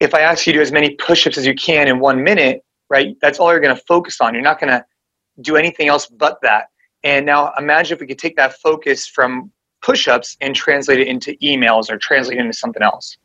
If 0.01 0.15
I 0.15 0.21
ask 0.21 0.47
you 0.47 0.53
to 0.53 0.59
do 0.59 0.63
as 0.63 0.73
many 0.73 0.97
push-ups 0.97 1.39
as 1.39 1.47
you 1.47 1.55
can 1.55 1.89
in 1.89 2.01
one 2.01 2.23
minute, 2.23 2.65
right, 2.91 3.17
that's 3.23 3.39
all 3.39 3.51
you're 3.51 3.61
going 3.61 3.75
to 3.75 3.83
focus 3.83 4.21
on. 4.21 4.35
You're 4.35 4.43
not 4.43 4.61
going 4.61 4.73
to 4.73 4.85
do 5.41 5.57
anything 5.57 5.89
else 5.89 6.07
but 6.07 6.39
that. 6.43 6.67
And 7.05 7.25
now 7.25 7.53
imagine 7.59 7.95
if 7.95 8.01
we 8.01 8.07
could 8.07 8.19
take 8.19 8.37
that 8.37 8.55
focus 8.55 9.07
from 9.07 9.53
push 9.83 10.09
ups 10.09 10.37
and 10.41 10.55
translate 10.55 10.99
it 10.99 11.07
into 11.07 11.35
emails 11.43 11.91
or 11.91 11.99
translate 11.99 12.39
it 12.39 12.41
into 12.41 12.55
something 12.55 12.83
else. 12.83 13.17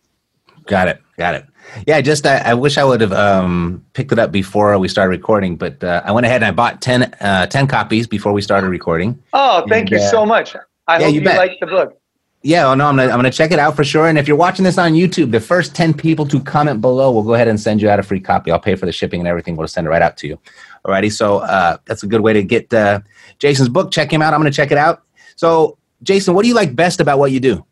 Got 0.66 0.88
it. 0.88 1.02
Got 1.18 1.36
it. 1.36 1.46
Yeah, 1.86 2.02
just 2.02 2.26
I, 2.26 2.38
I 2.38 2.54
wish 2.54 2.78
I 2.78 2.84
would 2.84 3.02
have 3.02 3.14
um, 3.14 3.86
picked 3.94 4.12
it 4.12 4.20
up 4.20 4.32
before 4.32 4.78
we 4.80 4.88
started 4.88 5.12
recording, 5.12 5.56
but 5.56 5.84
uh, 5.84 6.02
I 6.04 6.12
went 6.12 6.26
ahead 6.26 6.38
and 6.42 6.46
I 6.46 6.52
bought 6.52 6.82
10, 6.82 7.04
uh, 7.04 7.46
10 7.48 7.68
copies 7.68 8.08
before 8.08 8.34
we 8.34 8.42
started 8.42 8.70
recording. 8.70 9.22
Oh, 9.34 9.66
thank 9.68 9.92
and, 9.92 10.00
you 10.00 10.06
uh, 10.06 10.10
so 10.10 10.26
much. 10.26 10.56
I 10.88 10.98
yeah, 10.98 11.06
hope 11.06 11.14
you, 11.14 11.22
you 11.22 11.28
like 11.28 11.60
the 11.60 11.68
book. 11.68 12.00
Yeah, 12.42 12.72
oh 12.72 12.74
no, 12.74 12.88
I'm 12.88 12.96
gonna 12.96 13.12
I'm 13.12 13.18
gonna 13.18 13.32
check 13.32 13.52
it 13.52 13.60
out 13.60 13.76
for 13.76 13.84
sure. 13.84 14.08
And 14.08 14.18
if 14.18 14.26
you're 14.26 14.38
watching 14.38 14.64
this 14.64 14.78
on 14.78 14.94
YouTube, 14.94 15.32
the 15.32 15.42
first 15.42 15.76
ten 15.76 15.94
people 15.94 16.26
to 16.28 16.40
comment 16.40 16.80
below, 16.80 17.12
we'll 17.12 17.24
go 17.24 17.34
ahead 17.34 17.50
and 17.50 17.60
send 17.60 17.82
you 17.82 17.90
out 17.90 18.00
a 18.00 18.04
free 18.04 18.22
copy. 18.22 18.50
I'll 18.50 18.60
pay 18.60 18.76
for 18.76 18.86
the 18.86 18.94
shipping 18.94 19.20
and 19.20 19.28
everything. 19.28 19.58
We'll 19.58 19.68
send 19.68 19.88
it 19.88 19.90
right 19.90 20.02
out 20.02 20.16
to 20.18 20.28
you. 20.28 20.40
Alrighty, 20.86 21.12
so 21.12 21.40
uh, 21.40 21.78
that's 21.84 22.04
a 22.04 22.08
good 22.08 22.22
way 22.22 22.32
to 22.32 22.42
get 22.42 22.74
uh, 22.74 23.02
Jason's 23.40 23.68
book. 23.68 23.92
Check 23.92 24.12
him 24.12 24.22
out. 24.22 24.34
I'm 24.34 24.40
gonna 24.40 24.52
check 24.52 24.72
it 24.72 24.78
out. 24.78 25.04
So, 25.36 25.78
Jason, 26.02 26.34
what 26.34 26.44
do 26.44 26.48
you 26.48 26.56
like 26.56 26.78
best 26.78 27.02
about 27.02 27.20
what 27.20 27.34
you 27.34 27.42
do? 27.42 27.66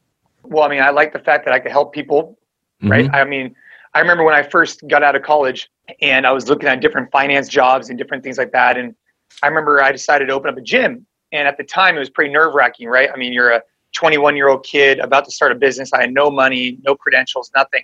Well, 0.44 0.64
I 0.64 0.68
mean, 0.68 0.82
I 0.82 0.90
like 0.90 1.14
the 1.14 1.20
fact 1.20 1.46
that 1.46 1.54
I 1.54 1.60
can 1.60 1.72
help 1.72 1.94
people. 1.94 2.38
Mm-hmm. 2.82 2.92
Right. 2.92 3.10
I 3.14 3.24
mean, 3.24 3.56
I 3.94 4.00
remember 4.00 4.24
when 4.24 4.36
I 4.36 4.44
first 4.44 4.88
got 4.88 5.04
out 5.04 5.16
of 5.16 5.24
college 5.24 5.70
and 6.02 6.28
I 6.28 6.32
was 6.32 6.48
looking 6.50 6.70
at 6.70 6.82
different 6.82 7.12
finance 7.12 7.50
jobs 7.50 7.90
and 7.90 7.98
different 7.98 8.24
things 8.24 8.38
like 8.38 8.52
that, 8.52 8.78
and 8.78 8.94
I 9.42 9.48
remember 9.48 9.82
I 9.82 9.92
decided 9.92 10.28
to 10.28 10.34
open 10.34 10.50
up 10.50 10.58
a 10.58 10.62
gym. 10.62 11.06
And 11.32 11.48
at 11.48 11.58
the 11.58 11.64
time, 11.64 11.96
it 11.96 12.00
was 12.00 12.10
pretty 12.10 12.32
nerve 12.32 12.54
wracking, 12.54 12.88
right? 12.88 13.10
I 13.14 13.18
mean, 13.18 13.34
you're 13.34 13.52
a 13.52 13.62
21 13.94 14.36
year 14.36 14.50
old 14.50 14.64
kid 14.64 15.00
about 15.00 15.26
to 15.26 15.32
start 15.32 15.52
a 15.52 15.56
business. 15.56 15.92
I 15.94 16.02
had 16.02 16.14
no 16.14 16.30
money, 16.30 16.78
no 16.84 16.96
credentials, 16.96 17.52
nothing. 17.56 17.84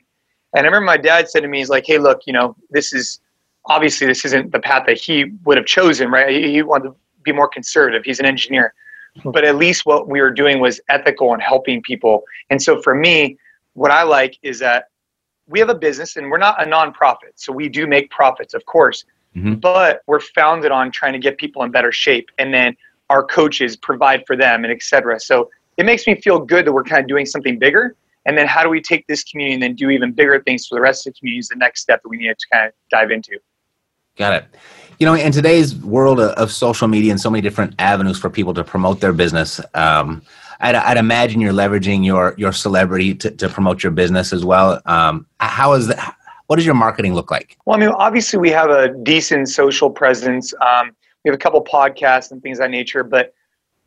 And 0.55 0.65
I 0.65 0.67
remember 0.67 0.85
my 0.85 0.97
dad 0.97 1.29
said 1.29 1.41
to 1.41 1.47
me, 1.47 1.57
he's 1.57 1.69
like, 1.69 1.85
hey, 1.85 1.97
look, 1.97 2.21
you 2.25 2.33
know, 2.33 2.55
this 2.69 2.93
is 2.93 3.19
obviously 3.65 4.07
this 4.07 4.23
isn't 4.25 4.51
the 4.51 4.59
path 4.59 4.83
that 4.87 4.97
he 4.97 5.25
would 5.45 5.57
have 5.57 5.65
chosen, 5.65 6.11
right? 6.11 6.29
He, 6.29 6.51
he 6.51 6.61
wanted 6.61 6.89
to 6.89 6.95
be 7.23 7.31
more 7.31 7.47
conservative. 7.47 8.03
He's 8.03 8.19
an 8.19 8.25
engineer. 8.25 8.73
But 9.25 9.43
at 9.45 9.55
least 9.55 9.85
what 9.85 10.07
we 10.07 10.21
were 10.21 10.31
doing 10.31 10.59
was 10.59 10.81
ethical 10.89 11.33
and 11.33 11.41
helping 11.41 11.81
people. 11.81 12.23
And 12.49 12.61
so 12.61 12.81
for 12.81 12.95
me, 12.95 13.37
what 13.73 13.91
I 13.91 14.03
like 14.03 14.37
is 14.41 14.59
that 14.59 14.89
we 15.47 15.59
have 15.59 15.69
a 15.69 15.75
business 15.75 16.15
and 16.15 16.29
we're 16.29 16.37
not 16.37 16.61
a 16.61 16.65
nonprofit. 16.65 17.33
So 17.35 17.51
we 17.51 17.69
do 17.69 17.85
make 17.85 18.09
profits, 18.09 18.53
of 18.53 18.65
course, 18.65 19.03
mm-hmm. 19.35 19.55
but 19.55 20.01
we're 20.07 20.19
founded 20.19 20.71
on 20.71 20.91
trying 20.91 21.13
to 21.13 21.19
get 21.19 21.37
people 21.37 21.63
in 21.63 21.71
better 21.71 21.91
shape. 21.91 22.29
And 22.37 22.53
then 22.53 22.77
our 23.09 23.23
coaches 23.23 23.75
provide 23.75 24.23
for 24.25 24.35
them 24.35 24.63
and 24.63 24.71
et 24.71 24.81
cetera. 24.81 25.19
So 25.19 25.49
it 25.77 25.85
makes 25.85 26.07
me 26.07 26.19
feel 26.21 26.39
good 26.39 26.65
that 26.65 26.71
we're 26.71 26.83
kind 26.83 27.01
of 27.01 27.07
doing 27.07 27.25
something 27.25 27.59
bigger. 27.59 27.95
And 28.25 28.37
then 28.37 28.47
how 28.47 28.63
do 28.63 28.69
we 28.69 28.79
take 28.79 29.05
this 29.07 29.23
community 29.23 29.55
and 29.55 29.63
then 29.63 29.75
do 29.75 29.89
even 29.89 30.13
bigger 30.13 30.41
things 30.41 30.65
for 30.65 30.75
the 30.75 30.81
rest 30.81 31.05
of 31.05 31.13
the 31.13 31.19
community 31.19 31.39
is 31.39 31.49
the 31.49 31.55
next 31.55 31.81
step 31.81 32.01
that 32.03 32.09
we 32.09 32.17
need 32.17 32.27
to 32.37 32.45
kind 32.51 32.67
of 32.67 32.73
dive 32.89 33.11
into. 33.11 33.37
Got 34.15 34.33
it. 34.35 34.45
You 34.99 35.07
know, 35.07 35.15
in 35.15 35.31
today's 35.31 35.75
world 35.75 36.19
of 36.21 36.51
social 36.51 36.87
media 36.87 37.11
and 37.11 37.19
so 37.19 37.29
many 37.29 37.41
different 37.41 37.73
avenues 37.79 38.17
for 38.17 38.29
people 38.29 38.53
to 38.53 38.63
promote 38.63 39.01
their 39.01 39.11
business, 39.11 39.59
um, 39.73 40.21
I'd, 40.63 40.75
I'd, 40.75 40.97
imagine 40.97 41.41
you're 41.41 41.53
leveraging 41.53 42.05
your 42.05 42.33
your 42.37 42.51
celebrity 42.51 43.13
to, 43.15 43.31
to 43.31 43.49
promote 43.49 43.83
your 43.83 43.91
business 43.91 44.33
as 44.33 44.43
well. 44.43 44.81
Um, 44.85 45.27
how 45.39 45.73
is 45.73 45.87
that? 45.87 46.17
what 46.47 46.57
does 46.57 46.65
your 46.65 46.75
marketing 46.75 47.13
look 47.13 47.31
like? 47.31 47.57
Well, 47.65 47.75
I 47.75 47.79
mean, 47.79 47.89
obviously 47.89 48.39
we 48.39 48.49
have 48.51 48.69
a 48.69 48.89
decent 49.03 49.49
social 49.49 49.89
presence. 49.89 50.53
Um, 50.61 50.91
we 51.23 51.29
have 51.29 51.35
a 51.35 51.39
couple 51.39 51.63
podcasts 51.63 52.31
and 52.31 52.41
things 52.41 52.59
of 52.59 52.65
that 52.65 52.71
nature, 52.71 53.03
but 53.03 53.33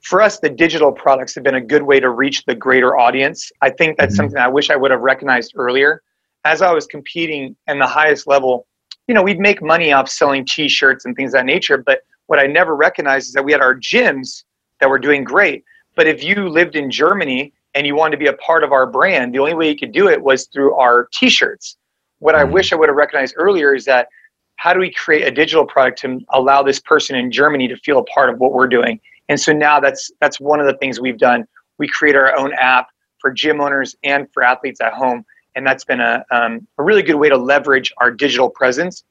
for 0.01 0.23
us, 0.23 0.39
the 0.39 0.49
digital 0.49 0.93
products 0.93 1.35
have 1.35 1.45
been 1.45 1.55
a 1.55 1.61
good 1.61 1.83
way 1.83 2.01
to 2.01 2.11
reach 2.11 2.45
the 2.45 2.55
greater 2.55 2.97
audience. 2.97 3.51
I 3.61 3.71
think 3.71 3.99
that's 3.99 4.15
mm-hmm. 4.15 4.25
something 4.25 4.39
I 4.39 4.49
wish 4.49 4.71
I 4.71 4.77
would 4.77 4.91
have 4.91 5.01
recognized 5.01 5.53
earlier. 5.57 6.03
As 6.45 6.63
I 6.63 6.73
was 6.73 6.87
competing 6.87 7.57
in 7.67 7.79
the 7.79 7.87
highest 7.87 8.27
level, 8.27 8.67
you 9.09 9.15
know, 9.15 9.23
we'd 9.23 9.41
make 9.41 9.63
money 9.63 9.93
off 9.93 10.09
selling 10.09 10.45
T-shirts 10.45 11.05
and 11.05 11.15
things 11.17 11.31
of 11.31 11.39
that 11.39 11.47
nature. 11.47 11.77
But 11.79 12.01
what 12.27 12.39
I 12.39 12.47
never 12.47 12.75
recognized 12.75 13.29
is 13.29 13.33
that 13.35 13.45
we 13.45 13.53
had 13.53 13.61
our 13.61 13.75
gyms 13.75 14.45
that 14.81 14.89
were 14.89 14.99
doing 14.99 15.25
great. 15.25 15.65
But 15.97 16.07
if 16.07 16.23
you 16.23 16.49
lived 16.49 16.77
in 16.77 16.91
Germany 16.91 17.53
and 17.75 17.87
you 17.87 17.97
wanted 17.97 18.13
to 18.13 18.19
be 18.19 18.29
a 18.29 18.35
part 18.35 18.63
of 18.63 18.71
our 18.71 18.87
brand, 18.87 19.35
the 19.35 19.39
only 19.39 19.55
way 19.55 19.69
you 19.69 19.77
could 19.77 19.93
do 19.93 20.09
it 20.09 20.23
was 20.23 20.47
through 20.47 20.75
our 20.75 21.09
T-shirts. 21.13 21.77
What 22.21 22.35
I 22.35 22.45
mm-hmm. 22.45 22.53
wish 22.53 22.73
I 22.73 22.77
would 22.77 22.89
have 22.89 22.97
recognized 22.97 23.35
earlier 23.37 23.75
is 23.75 23.85
that 23.87 24.09
how 24.57 24.73
do 24.73 24.81
we 24.81 24.91
create 24.91 25.27
a 25.27 25.31
digital 25.31 25.67
product 25.67 25.99
to 26.01 26.21
allow 26.31 26.63
this 26.63 26.81
person 26.81 27.17
in 27.17 27.31
Germany 27.31 27.69
to 27.69 27.77
feel 27.77 27.99
a 27.99 28.05
part 28.05 28.31
of 28.31 28.39
what 28.39 28.53
we're 28.53 28.69
doing? 28.69 29.01
And 29.29 29.41
so 29.41 29.53
now 29.53 29.81
that's 29.81 30.11
that's 30.21 30.39
one 30.39 30.61
of 30.61 30.67
the 30.67 30.75
things 30.75 31.01
we've 31.01 31.19
done. 31.19 31.47
We 31.79 31.89
create 31.89 32.17
our 32.17 32.37
own 32.39 32.53
app 32.55 32.89
for 33.19 33.31
gym 33.31 33.61
owners 33.61 33.97
and 34.05 34.33
for 34.33 34.43
athletes 34.43 34.81
at 34.81 34.93
home, 34.93 35.25
and 35.55 35.67
that's 35.67 35.85
been 35.85 36.01
a 36.01 36.25
um, 36.31 36.67
a 36.79 36.83
really 36.83 37.03
good 37.03 37.17
way 37.17 37.29
to 37.29 37.37
leverage 37.37 37.93
our 37.99 38.11
digital 38.11 38.49
presence 38.49 39.05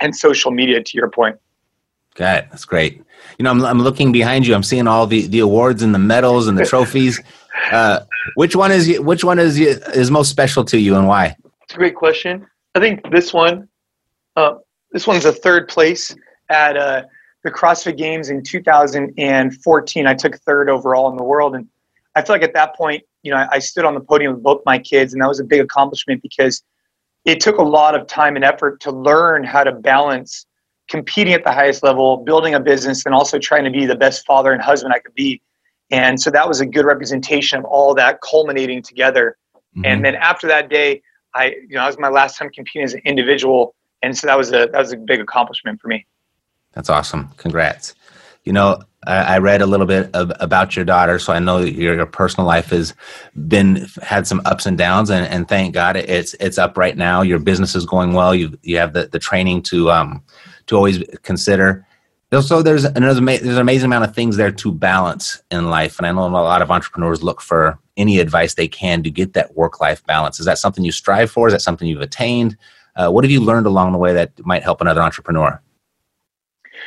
and 0.00 0.14
social 0.14 0.50
media. 0.50 0.82
To 0.82 0.96
your 0.96 1.10
point. 1.10 1.36
It. 2.16 2.46
That's 2.50 2.64
great. 2.64 3.02
You 3.38 3.44
know, 3.44 3.50
I'm, 3.50 3.64
I'm 3.64 3.80
looking 3.80 4.12
behind 4.12 4.46
you. 4.46 4.54
I'm 4.54 4.62
seeing 4.62 4.86
all 4.86 5.06
the, 5.06 5.26
the 5.26 5.40
awards 5.40 5.82
and 5.82 5.94
the 5.94 5.98
medals 5.98 6.46
and 6.46 6.56
the 6.56 6.64
trophies. 6.64 7.20
Uh, 7.70 8.00
which 8.36 8.56
one 8.56 8.72
is 8.72 8.98
which 9.00 9.24
one 9.24 9.38
is 9.38 9.58
is 9.58 10.10
most 10.10 10.28
special 10.28 10.64
to 10.64 10.78
you 10.78 10.96
and 10.96 11.06
why? 11.06 11.36
It's 11.62 11.74
a 11.74 11.76
great 11.76 11.94
question. 11.94 12.46
I 12.74 12.80
think 12.80 13.08
this 13.10 13.32
one, 13.32 13.68
uh, 14.36 14.56
this 14.90 15.06
one's 15.06 15.24
a 15.24 15.32
third 15.32 15.68
place 15.68 16.14
at 16.50 16.76
uh, 16.76 17.04
the 17.42 17.50
CrossFit 17.50 17.96
Games 17.96 18.30
in 18.30 18.42
2014. 18.42 20.06
I 20.06 20.14
took 20.14 20.36
third 20.40 20.68
overall 20.68 21.10
in 21.10 21.16
the 21.16 21.22
world, 21.22 21.54
and 21.54 21.68
I 22.16 22.22
feel 22.22 22.34
like 22.34 22.42
at 22.42 22.54
that 22.54 22.74
point, 22.74 23.02
you 23.22 23.30
know, 23.30 23.38
I, 23.38 23.48
I 23.52 23.58
stood 23.60 23.84
on 23.84 23.94
the 23.94 24.00
podium 24.00 24.34
with 24.34 24.42
both 24.42 24.62
my 24.66 24.78
kids, 24.78 25.12
and 25.12 25.22
that 25.22 25.28
was 25.28 25.40
a 25.40 25.44
big 25.44 25.60
accomplishment 25.60 26.22
because 26.22 26.62
it 27.24 27.40
took 27.40 27.58
a 27.58 27.62
lot 27.62 27.94
of 27.94 28.06
time 28.06 28.36
and 28.36 28.44
effort 28.44 28.80
to 28.80 28.90
learn 28.90 29.44
how 29.44 29.64
to 29.64 29.72
balance 29.72 30.46
competing 30.88 31.32
at 31.32 31.44
the 31.44 31.52
highest 31.52 31.82
level, 31.82 32.18
building 32.18 32.54
a 32.54 32.60
business, 32.60 33.04
and 33.06 33.14
also 33.14 33.38
trying 33.38 33.64
to 33.64 33.70
be 33.70 33.86
the 33.86 33.96
best 33.96 34.26
father 34.26 34.52
and 34.52 34.62
husband 34.62 34.92
I 34.92 34.98
could 34.98 35.14
be. 35.14 35.40
And 35.90 36.20
so 36.20 36.30
that 36.30 36.48
was 36.48 36.60
a 36.60 36.66
good 36.66 36.84
representation 36.84 37.58
of 37.58 37.64
all 37.64 37.94
that 37.94 38.20
culminating 38.20 38.82
together. 38.82 39.36
Mm-hmm. 39.54 39.84
And 39.84 40.04
then 40.04 40.14
after 40.14 40.46
that 40.48 40.68
day, 40.68 41.02
I, 41.34 41.46
you 41.46 41.70
know, 41.70 41.80
that 41.80 41.86
was 41.86 41.98
my 41.98 42.08
last 42.08 42.38
time 42.38 42.50
competing 42.50 42.84
as 42.84 42.94
an 42.94 43.00
individual, 43.04 43.74
and 44.02 44.16
so 44.16 44.26
that 44.26 44.38
was 44.38 44.50
a 44.50 44.68
that 44.70 44.78
was 44.78 44.92
a 44.92 44.96
big 44.96 45.20
accomplishment 45.20 45.80
for 45.80 45.88
me. 45.88 46.06
That's 46.72 46.88
awesome. 46.88 47.30
Congrats. 47.36 47.94
You 48.44 48.52
know, 48.52 48.82
I, 49.06 49.34
I 49.34 49.38
read 49.38 49.62
a 49.62 49.66
little 49.66 49.86
bit 49.86 50.10
of, 50.14 50.32
about 50.38 50.76
your 50.76 50.84
daughter, 50.84 51.18
so 51.18 51.32
I 51.32 51.38
know 51.38 51.58
your, 51.58 51.94
your 51.94 52.06
personal 52.06 52.46
life 52.46 52.70
has 52.70 52.94
been 53.48 53.88
had 54.02 54.26
some 54.26 54.42
ups 54.44 54.66
and 54.66 54.76
downs, 54.78 55.10
and, 55.10 55.26
and 55.26 55.48
thank 55.48 55.74
God 55.74 55.96
it's 55.96 56.34
it's 56.34 56.58
up 56.58 56.76
right 56.76 56.96
now. 56.96 57.22
Your 57.22 57.38
business 57.38 57.74
is 57.74 57.86
going 57.86 58.12
well. 58.12 58.34
You 58.34 58.56
you 58.62 58.76
have 58.76 58.92
the, 58.92 59.06
the 59.06 59.18
training 59.18 59.62
to 59.62 59.90
um 59.90 60.22
to 60.66 60.76
always 60.76 61.02
consider. 61.22 61.86
Also, 62.32 62.62
there's 62.62 62.84
another 62.84 63.20
there's 63.20 63.44
an 63.44 63.58
amazing 63.58 63.86
amount 63.86 64.04
of 64.04 64.14
things 64.14 64.36
there 64.36 64.50
to 64.50 64.72
balance 64.72 65.40
in 65.50 65.70
life, 65.70 65.98
and 65.98 66.06
I 66.06 66.12
know 66.12 66.26
a 66.26 66.28
lot 66.28 66.62
of 66.62 66.70
entrepreneurs 66.70 67.22
look 67.22 67.40
for 67.40 67.78
any 67.96 68.18
advice 68.18 68.54
they 68.54 68.66
can 68.66 69.02
to 69.04 69.10
get 69.10 69.34
that 69.34 69.54
work 69.54 69.80
life 69.80 70.04
balance. 70.04 70.40
Is 70.40 70.46
that 70.46 70.58
something 70.58 70.84
you 70.84 70.90
strive 70.90 71.30
for? 71.30 71.46
Is 71.46 71.54
that 71.54 71.62
something 71.62 71.86
you've 71.86 72.00
attained? 72.00 72.56
Uh, 72.96 73.10
what 73.10 73.24
have 73.24 73.30
you 73.30 73.40
learned 73.40 73.66
along 73.66 73.92
the 73.92 73.98
way 73.98 74.12
that 74.12 74.32
might 74.44 74.62
help 74.62 74.80
another 74.80 75.02
entrepreneur? 75.02 75.60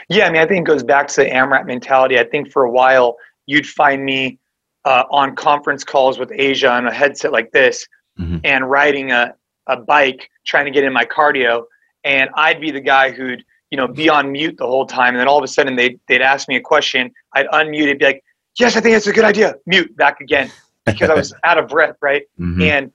Yeah, 0.09 0.27
I 0.27 0.31
mean, 0.31 0.41
I 0.41 0.45
think 0.45 0.67
it 0.67 0.71
goes 0.71 0.83
back 0.83 1.07
to 1.09 1.21
the 1.21 1.29
AMRAP 1.29 1.65
mentality. 1.65 2.19
I 2.19 2.23
think 2.23 2.51
for 2.51 2.63
a 2.63 2.71
while 2.71 3.17
you'd 3.45 3.67
find 3.67 4.05
me 4.05 4.39
uh, 4.85 5.03
on 5.11 5.35
conference 5.35 5.83
calls 5.83 6.17
with 6.19 6.31
Asia 6.33 6.69
on 6.69 6.87
a 6.87 6.93
headset 6.93 7.31
like 7.31 7.51
this 7.51 7.87
mm-hmm. 8.19 8.37
and 8.43 8.69
riding 8.69 9.11
a, 9.11 9.35
a 9.67 9.77
bike 9.77 10.29
trying 10.45 10.65
to 10.65 10.71
get 10.71 10.83
in 10.83 10.93
my 10.93 11.03
cardio. 11.03 11.63
And 12.03 12.29
I'd 12.35 12.61
be 12.61 12.71
the 12.71 12.81
guy 12.81 13.11
who'd, 13.11 13.43
you 13.71 13.77
know, 13.77 13.87
be 13.87 14.09
on 14.09 14.31
mute 14.31 14.57
the 14.57 14.65
whole 14.65 14.85
time. 14.85 15.09
And 15.09 15.19
then 15.19 15.27
all 15.27 15.37
of 15.37 15.43
a 15.43 15.47
sudden 15.47 15.75
they'd, 15.75 15.99
they'd 16.07 16.21
ask 16.21 16.47
me 16.47 16.55
a 16.55 16.61
question. 16.61 17.11
I'd 17.33 17.47
unmute 17.47 17.87
it, 17.87 17.99
be 17.99 18.05
like, 18.05 18.23
yes, 18.57 18.75
I 18.75 18.81
think 18.81 18.95
that's 18.95 19.07
a 19.07 19.13
good 19.13 19.25
idea. 19.25 19.55
Mute 19.65 19.95
back 19.97 20.21
again 20.21 20.51
because 20.85 21.09
I 21.09 21.15
was 21.15 21.33
out 21.43 21.57
of 21.57 21.67
breath, 21.67 21.95
right? 22.01 22.23
Mm-hmm. 22.39 22.61
And 22.61 22.91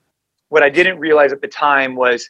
what 0.49 0.63
I 0.63 0.69
didn't 0.69 0.99
realize 0.99 1.31
at 1.31 1.41
the 1.41 1.47
time 1.47 1.95
was 1.95 2.29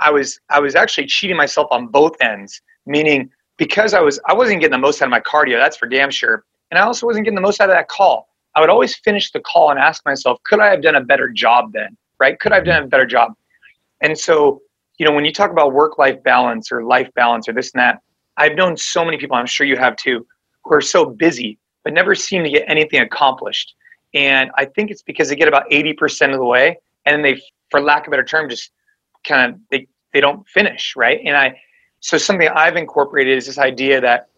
I 0.00 0.10
was 0.10 0.38
I 0.50 0.60
was 0.60 0.74
actually 0.74 1.06
cheating 1.06 1.36
myself 1.36 1.68
on 1.70 1.88
both 1.88 2.12
ends, 2.20 2.60
meaning 2.86 3.30
because 3.56 3.94
I 3.94 4.00
was 4.00 4.20
I 4.26 4.34
wasn't 4.34 4.60
getting 4.60 4.72
the 4.72 4.78
most 4.78 5.00
out 5.00 5.06
of 5.06 5.10
my 5.10 5.20
cardio, 5.20 5.58
that's 5.58 5.76
for 5.76 5.86
damn 5.86 6.10
sure. 6.10 6.44
And 6.70 6.78
I 6.78 6.82
also 6.82 7.06
wasn't 7.06 7.24
getting 7.24 7.36
the 7.36 7.42
most 7.42 7.60
out 7.60 7.70
of 7.70 7.74
that 7.74 7.88
call. 7.88 8.28
I 8.54 8.60
would 8.60 8.70
always 8.70 8.96
finish 8.96 9.30
the 9.32 9.40
call 9.40 9.70
and 9.70 9.78
ask 9.78 10.04
myself, 10.04 10.38
could 10.44 10.60
I 10.60 10.70
have 10.70 10.82
done 10.82 10.96
a 10.96 11.00
better 11.00 11.28
job 11.28 11.72
then? 11.72 11.96
Right? 12.18 12.38
Could 12.40 12.52
I 12.52 12.56
have 12.56 12.64
done 12.64 12.82
a 12.84 12.86
better 12.86 13.06
job? 13.06 13.34
And 14.00 14.18
so, 14.18 14.62
you 14.98 15.06
know, 15.06 15.12
when 15.12 15.24
you 15.24 15.32
talk 15.32 15.50
about 15.50 15.72
work 15.72 15.98
life 15.98 16.22
balance 16.22 16.72
or 16.72 16.84
life 16.84 17.08
balance 17.14 17.48
or 17.48 17.52
this 17.52 17.72
and 17.72 17.80
that, 17.80 18.00
I've 18.36 18.54
known 18.54 18.76
so 18.76 19.04
many 19.04 19.16
people, 19.16 19.36
I'm 19.36 19.46
sure 19.46 19.66
you 19.66 19.76
have 19.76 19.96
too, 19.96 20.26
who 20.64 20.74
are 20.74 20.80
so 20.80 21.04
busy 21.04 21.58
but 21.86 21.92
never 21.92 22.16
seem 22.16 22.42
to 22.42 22.50
get 22.50 22.64
anything 22.66 23.00
accomplished. 23.00 23.76
And 24.12 24.50
I 24.56 24.64
think 24.64 24.90
it's 24.90 25.02
because 25.02 25.28
they 25.28 25.36
get 25.36 25.46
about 25.46 25.70
80% 25.70 26.32
of 26.32 26.38
the 26.38 26.44
way 26.44 26.80
and 27.04 27.24
they, 27.24 27.40
for 27.70 27.80
lack 27.80 28.02
of 28.02 28.08
a 28.08 28.10
better 28.10 28.24
term, 28.24 28.50
just 28.50 28.72
kind 29.22 29.54
of, 29.54 29.60
they, 29.70 29.86
they 30.12 30.20
don't 30.20 30.44
finish. 30.48 30.94
Right. 30.96 31.20
And 31.24 31.36
I, 31.36 31.56
so 32.00 32.18
something 32.18 32.48
I've 32.48 32.74
incorporated 32.74 33.38
is 33.38 33.46
this 33.46 33.58
idea 33.58 34.00
that 34.00 34.30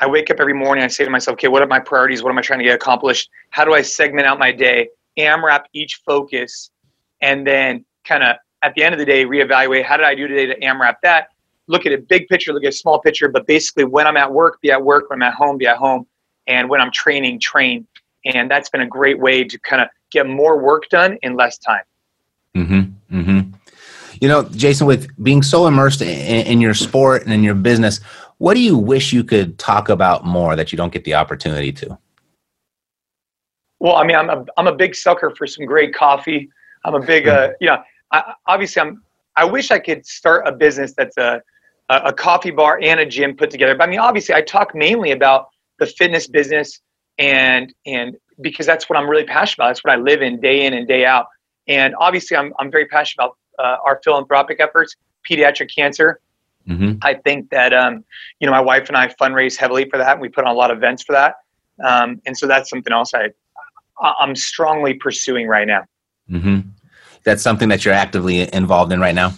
I 0.00 0.06
wake 0.06 0.30
up 0.30 0.40
every 0.40 0.54
morning. 0.54 0.82
I 0.82 0.86
say 0.86 1.04
to 1.04 1.10
myself, 1.10 1.34
okay, 1.34 1.48
what 1.48 1.60
are 1.60 1.66
my 1.66 1.78
priorities? 1.78 2.22
What 2.22 2.30
am 2.30 2.38
I 2.38 2.40
trying 2.40 2.60
to 2.60 2.64
get 2.64 2.74
accomplished? 2.74 3.28
How 3.50 3.66
do 3.66 3.74
I 3.74 3.82
segment 3.82 4.26
out 4.26 4.38
my 4.38 4.50
day? 4.50 4.88
AMRAP 5.18 5.64
each 5.74 6.00
focus, 6.06 6.70
and 7.20 7.46
then 7.46 7.84
kind 8.04 8.22
of 8.22 8.36
at 8.62 8.74
the 8.74 8.82
end 8.82 8.94
of 8.94 8.98
the 8.98 9.04
day 9.04 9.24
reevaluate 9.24 9.84
how 9.84 9.96
did 9.96 10.06
I 10.06 10.14
do 10.14 10.28
today 10.28 10.46
to 10.46 10.58
AMRAP 10.60 10.96
that. 11.02 11.28
Look 11.68 11.86
at 11.86 11.92
a 11.92 11.98
big 11.98 12.28
picture, 12.28 12.52
look 12.52 12.64
at 12.64 12.70
a 12.70 12.76
small 12.76 13.00
picture, 13.00 13.28
but 13.28 13.46
basically 13.46 13.84
when 13.84 14.06
I'm 14.06 14.16
at 14.16 14.32
work, 14.32 14.60
be 14.60 14.70
at 14.70 14.82
work. 14.82 15.10
When 15.10 15.22
I'm 15.22 15.28
at 15.28 15.34
home, 15.34 15.58
be 15.58 15.66
at 15.66 15.76
home, 15.76 16.06
and 16.46 16.68
when 16.68 16.80
I'm 16.80 16.90
training, 16.90 17.40
train. 17.40 17.86
And 18.24 18.50
that's 18.50 18.68
been 18.68 18.80
a 18.80 18.86
great 18.86 19.18
way 19.18 19.44
to 19.44 19.58
kind 19.60 19.82
of 19.82 19.88
get 20.10 20.26
more 20.26 20.58
work 20.60 20.88
done 20.88 21.18
in 21.22 21.34
less 21.36 21.58
time. 21.58 21.82
Mm-hmm. 22.56 23.16
Mm-hmm. 23.18 23.50
You 24.20 24.28
know, 24.28 24.44
Jason, 24.44 24.86
with 24.86 25.08
being 25.22 25.42
so 25.42 25.66
immersed 25.66 26.02
in, 26.02 26.46
in, 26.46 26.60
your 26.60 26.74
sport 26.74 27.24
and 27.24 27.32
in 27.32 27.42
your 27.42 27.54
business, 27.54 28.00
what 28.38 28.54
do 28.54 28.60
you 28.60 28.76
wish 28.76 29.12
you 29.12 29.24
could 29.24 29.58
talk 29.58 29.88
about 29.88 30.24
more 30.24 30.54
that 30.54 30.70
you 30.70 30.76
don't 30.76 30.92
get 30.92 31.04
the 31.04 31.14
opportunity 31.14 31.72
to? 31.72 31.98
Well, 33.80 33.96
I 33.96 34.04
mean, 34.04 34.16
I'm 34.16 34.30
a, 34.30 34.44
I'm 34.56 34.68
a 34.68 34.74
big 34.74 34.94
sucker 34.94 35.34
for 35.36 35.46
some 35.46 35.66
great 35.66 35.92
coffee. 35.92 36.50
I'm 36.84 36.94
a 36.94 37.00
big, 37.00 37.26
uh, 37.26 37.52
you 37.60 37.68
know, 37.68 37.82
I, 38.12 38.34
obviously 38.46 38.82
I'm, 38.82 39.02
I 39.36 39.44
wish 39.44 39.70
I 39.70 39.78
could 39.78 40.06
start 40.06 40.46
a 40.46 40.52
business 40.52 40.94
that's 40.96 41.16
a, 41.16 41.42
a 41.88 42.12
coffee 42.12 42.50
bar 42.50 42.78
and 42.82 43.00
a 43.00 43.06
gym 43.06 43.36
put 43.36 43.50
together. 43.50 43.74
But 43.74 43.84
I 43.84 43.90
mean, 43.90 43.98
obviously 43.98 44.34
I 44.34 44.42
talk 44.42 44.74
mainly 44.74 45.10
about 45.10 45.48
the 45.78 45.86
fitness 45.86 46.26
business 46.26 46.80
and, 47.18 47.72
and 47.86 48.16
because 48.40 48.66
that's 48.66 48.88
what 48.88 48.98
I'm 48.98 49.08
really 49.08 49.24
passionate 49.24 49.64
about. 49.64 49.68
That's 49.70 49.84
what 49.84 49.92
I 49.94 49.96
live 49.96 50.22
in 50.22 50.40
day 50.40 50.66
in 50.66 50.74
and 50.74 50.86
day 50.86 51.04
out. 51.04 51.26
And 51.68 51.94
obviously 51.98 52.36
I'm, 52.36 52.52
I'm 52.58 52.70
very 52.70 52.86
passionate 52.86 53.24
about 53.24 53.38
uh, 53.58 53.76
our 53.84 54.00
philanthropic 54.02 54.60
efforts, 54.60 54.96
pediatric 55.28 55.74
cancer. 55.74 56.20
Mm-hmm. 56.68 56.98
I 57.02 57.14
think 57.14 57.50
that 57.50 57.72
um, 57.72 58.04
you 58.38 58.46
know 58.46 58.52
my 58.52 58.60
wife 58.60 58.88
and 58.88 58.96
I 58.96 59.08
fundraise 59.08 59.56
heavily 59.56 59.88
for 59.90 59.98
that, 59.98 60.12
and 60.12 60.20
we 60.20 60.28
put 60.28 60.44
on 60.44 60.54
a 60.54 60.56
lot 60.56 60.70
of 60.70 60.76
events 60.78 61.02
for 61.02 61.12
that. 61.12 61.36
Um, 61.84 62.20
and 62.24 62.38
so 62.38 62.46
that's 62.46 62.70
something 62.70 62.92
else 62.92 63.12
I 63.14 63.30
I'm 64.00 64.36
strongly 64.36 64.94
pursuing 64.94 65.48
right 65.48 65.66
now. 65.66 65.84
Mm-hmm. 66.30 66.60
That's 67.24 67.42
something 67.42 67.68
that 67.68 67.84
you're 67.84 67.94
actively 67.94 68.52
involved 68.52 68.92
in 68.92 69.00
right 69.00 69.14
now. 69.14 69.32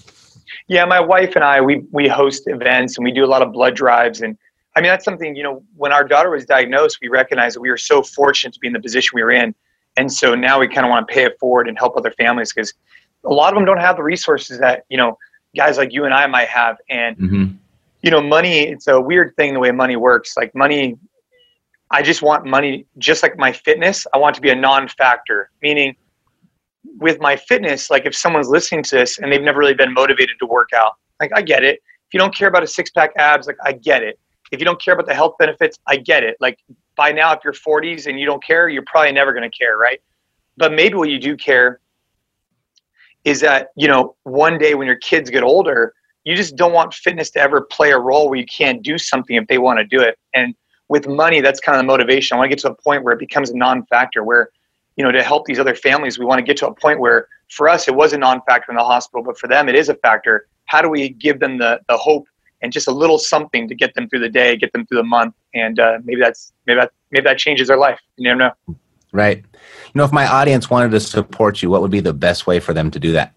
Yeah, 0.69 0.85
my 0.85 1.00
wife 1.00 1.37
and 1.37 1.45
I 1.45 1.61
we 1.61 1.83
we 1.91 2.09
host 2.09 2.45
events 2.47 2.97
and 2.97 3.05
we 3.05 3.12
do 3.12 3.25
a 3.25 3.26
lot 3.26 3.43
of 3.43 3.53
blood 3.53 3.76
drives 3.76 4.23
and 4.23 4.37
I 4.76 4.81
mean 4.81 4.91
that's 4.91 5.05
something 5.05 5.37
you 5.37 5.43
know 5.43 5.62
when 5.76 5.93
our 5.93 6.05
daughter 6.05 6.31
was 6.31 6.47
diagnosed 6.47 6.99
we 7.03 7.09
recognized 7.09 7.57
that 7.57 7.61
we 7.61 7.71
were 7.71 7.76
so 7.76 8.03
fortunate 8.03 8.55
to 8.55 8.61
be 8.61 8.67
in 8.67 8.73
the 8.73 8.81
position 8.81 9.11
we 9.14 9.23
were 9.23 9.31
in 9.31 9.55
and 9.97 10.11
so 10.11 10.35
now 10.35 10.59
we 10.59 10.67
kind 10.67 10.87
of 10.87 10.91
want 10.91 11.07
to 11.07 11.14
pay 11.14 11.25
it 11.25 11.38
forward 11.38 11.69
and 11.69 11.79
help 11.79 11.97
other 11.97 12.11
families 12.12 12.53
because 12.53 12.73
a 13.25 13.33
lot 13.33 13.53
of 13.53 13.57
them 13.57 13.64
don't 13.64 13.81
have 13.81 13.97
the 13.97 14.03
resources 14.03 14.59
that 14.59 14.85
you 14.88 14.97
know 14.97 15.19
guys 15.55 15.79
like 15.79 15.93
you 15.93 16.05
and 16.05 16.12
I 16.12 16.26
might 16.26 16.49
have. 16.49 16.79
And 16.88 17.17
mm-hmm. 17.17 17.45
you 18.03 18.11
know, 18.11 18.21
money 18.21 18.61
it's 18.61 18.87
a 18.87 19.00
weird 19.00 19.35
thing 19.37 19.55
the 19.55 19.61
way 19.61 19.71
money 19.71 19.97
works. 19.97 20.37
Like 20.37 20.55
money, 20.55 20.99
I 21.91 22.03
just 22.03 22.23
want 22.23 22.45
money, 22.45 22.87
just 22.99 23.23
like 23.23 23.37
my 23.38 23.53
fitness. 23.53 24.07
I 24.12 24.19
want 24.19 24.35
to 24.37 24.41
be 24.41 24.50
a 24.50 24.55
non-factor, 24.55 25.50
meaning 25.62 25.97
with 26.99 27.21
my 27.21 27.37
fitness, 27.37 27.91
like 27.91 28.07
if 28.07 28.14
someone's 28.14 28.49
listening 28.49 28.83
to 28.85 28.97
this 28.97 29.19
and 29.19 29.33
they've 29.33 29.43
never 29.43 29.59
really 29.59 29.75
been 29.75 29.93
motivated 29.93 30.37
to 30.41 30.47
work 30.47 30.71
out, 30.75 30.93
like 31.21 31.31
I 31.35 31.43
get 31.43 31.64
it. 31.64 31.81
If 32.07 32.14
you 32.14 32.19
don't 32.19 32.35
care 32.35 32.49
about 32.49 32.62
a 32.62 32.67
six-pack 32.67 33.12
abs, 33.17 33.47
like 33.47 33.57
I 33.64 33.73
get 33.73 34.03
it. 34.03 34.19
If 34.53 34.61
you 34.61 34.64
don't 34.64 34.81
care 34.81 34.95
about 34.95 35.07
the 35.07 35.14
health 35.14 35.35
benefits, 35.38 35.79
I 35.87 35.97
get 35.97 36.23
it. 36.23 36.37
Like 36.41 36.59
by 36.97 37.12
now, 37.12 37.33
if 37.33 37.41
you're 37.43 37.55
40s 37.55 38.07
and 38.07 38.21
you 38.21 38.26
don't 38.26 38.45
care, 38.45 38.69
you're 38.69 38.85
probably 38.87 39.12
never 39.12 39.33
going 39.33 39.49
to 39.50 39.57
care, 39.57 39.79
right? 39.79 40.00
But 40.57 40.73
maybe 40.73 40.95
what 40.95 41.09
you 41.09 41.19
do 41.19 41.37
care 41.37 41.81
is 43.25 43.41
that 43.41 43.69
you 43.76 43.88
know 43.88 44.14
one 44.25 44.59
day 44.59 44.75
when 44.75 44.87
your 44.87 44.97
kids 44.97 45.31
get 45.31 45.43
older 45.43 45.95
you 46.25 46.35
just 46.35 46.57
don't 46.57 46.73
want 46.73 46.95
fitness 46.95 47.31
to 47.31 47.41
ever 47.41 47.62
play 47.62 47.91
a 47.91 47.99
role 47.99 48.29
where 48.29 48.38
you 48.38 48.47
can't 48.47 48.83
do 48.83 48.97
something 48.97 49.37
if 49.37 49.47
they 49.49 49.59
want 49.59 49.79
to 49.79 49.85
do 49.85 50.00
it 50.00 50.19
and 50.35 50.55
with 50.88 51.09
money 51.09 51.41
that's 51.41 51.61
kind 51.61 51.76
of 51.76 51.83
the 51.83 51.87
motivation 51.87 52.35
i 52.35 52.38
want 52.38 52.50
to 52.50 52.55
get 52.55 52.61
to 52.61 52.71
a 52.71 52.75
point 52.83 53.03
where 53.03 53.14
it 53.14 53.19
becomes 53.19 53.50
a 53.50 53.57
non-factor 53.57 54.23
where 54.23 54.50
you 54.97 55.05
know 55.05 55.11
to 55.11 55.23
help 55.23 55.47
these 55.47 55.59
other 55.59 55.75
families 55.75 56.19
we 56.19 56.25
want 56.25 56.39
to 56.39 56.43
get 56.43 56.57
to 56.59 56.69
a 56.69 56.75
point 56.75 57.01
where 57.01 57.29
for 57.51 57.69
us 57.69 57.89
it 57.89 57.95
was 57.95 58.13
a 58.13 58.19
non-factor 58.19 58.71
in 58.71 58.77
the 58.77 58.85
hospital 58.85 59.23
but 59.23 59.39
for 59.39 59.49
them 59.49 59.69
it 59.69 59.75
is 59.75 59.89
a 59.89 59.95
factor. 59.95 60.47
How 60.67 60.81
do 60.81 60.89
we 60.89 61.11
give 61.11 61.41
them 61.41 61.59
the, 61.59 61.81
the 61.89 61.97
hope 61.97 62.27
and 62.63 62.73
just 62.73 62.89
a 62.89 62.91
little 62.91 63.19
something 63.19 63.69
to 63.69 63.75
get 63.75 63.95
them 63.95 64.09
through 64.09 64.21
the 64.21 64.29
day 64.29 64.57
get 64.57 64.73
them 64.73 64.87
through 64.87 64.99
the 64.99 65.05
month 65.05 65.35
and 65.55 65.79
uh, 65.79 65.99
maybe 66.05 66.21
that's 66.21 66.53
maybe 66.67 66.81
that 66.81 66.93
maybe 67.11 67.25
that 67.25 67.39
changes 67.39 67.69
their 67.69 67.77
life. 67.77 68.01
You 68.17 68.25
never 68.25 68.39
know. 68.39 68.77
Right. 69.13 69.39
You 69.39 69.93
know 69.95 70.05
if 70.05 70.13
my 70.13 70.27
audience 70.27 70.71
wanted 70.71 70.91
to 70.93 71.01
support 71.01 71.63
you 71.63 71.71
what 71.71 71.83
would 71.83 71.91
be 71.91 72.01
the 72.01 72.15
best 72.15 72.47
way 72.47 72.61
for 72.61 72.73
them 72.73 72.91
to 72.91 72.99
do 72.99 73.13
that? 73.13 73.35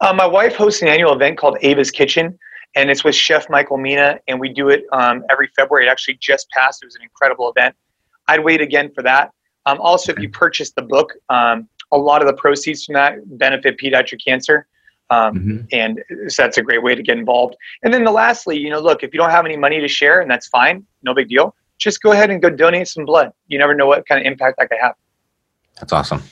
Uh, 0.00 0.12
my 0.12 0.26
wife 0.26 0.54
hosts 0.54 0.82
an 0.82 0.88
annual 0.88 1.12
event 1.12 1.38
called 1.38 1.58
ava's 1.62 1.90
kitchen 1.90 2.38
and 2.76 2.90
it's 2.90 3.02
with 3.02 3.14
chef 3.14 3.48
michael 3.48 3.78
mina 3.78 4.20
and 4.28 4.38
we 4.38 4.48
do 4.48 4.68
it 4.68 4.84
um, 4.92 5.24
every 5.30 5.48
february. 5.56 5.86
It 5.86 5.90
actually 5.90 6.18
just 6.20 6.48
passed. 6.50 6.82
It 6.82 6.86
was 6.86 6.96
an 6.96 7.02
incredible 7.02 7.50
event. 7.50 7.74
I'd 8.28 8.44
wait 8.44 8.60
again 8.60 8.92
for 8.94 9.02
that 9.04 9.32
um, 9.68 9.80
also 9.80 10.12
if 10.12 10.18
you 10.18 10.28
purchase 10.28 10.70
the 10.72 10.82
book 10.82 11.14
um, 11.28 11.68
a 11.92 11.98
lot 11.98 12.20
of 12.22 12.28
the 12.28 12.34
proceeds 12.34 12.84
from 12.84 12.94
that 12.94 13.38
benefit 13.38 13.78
pediatric 13.78 14.24
cancer. 14.24 14.66
Um, 15.10 15.34
mm-hmm. 15.34 15.56
and 15.72 16.02
so 16.30 16.42
that's 16.42 16.58
a 16.58 16.62
great 16.62 16.82
way 16.82 16.94
to 16.94 17.02
get 17.02 17.16
involved. 17.16 17.56
And 17.82 17.94
then 17.94 18.04
the 18.04 18.10
lastly 18.10 18.58
you 18.58 18.68
know 18.68 18.80
look 18.80 19.02
if 19.02 19.14
you 19.14 19.18
don't 19.18 19.30
have 19.30 19.46
any 19.46 19.56
money 19.56 19.80
to 19.80 19.88
share 19.88 20.20
and 20.20 20.30
that's 20.30 20.48
fine 20.48 20.84
no 21.02 21.14
big 21.14 21.28
deal 21.28 21.54
just 21.78 22.02
go 22.02 22.12
ahead 22.12 22.28
and 22.28 22.42
go 22.42 22.50
donate 22.50 22.88
some 22.88 23.04
blood. 23.04 23.32
You 23.46 23.56
never 23.56 23.74
know 23.74 23.86
what 23.86 24.06
kind 24.06 24.20
of 24.20 24.26
impact 24.26 24.56
that 24.58 24.68
could 24.68 24.78
have. 24.82 24.94
That's 25.78 25.92
awesome. 25.92 26.22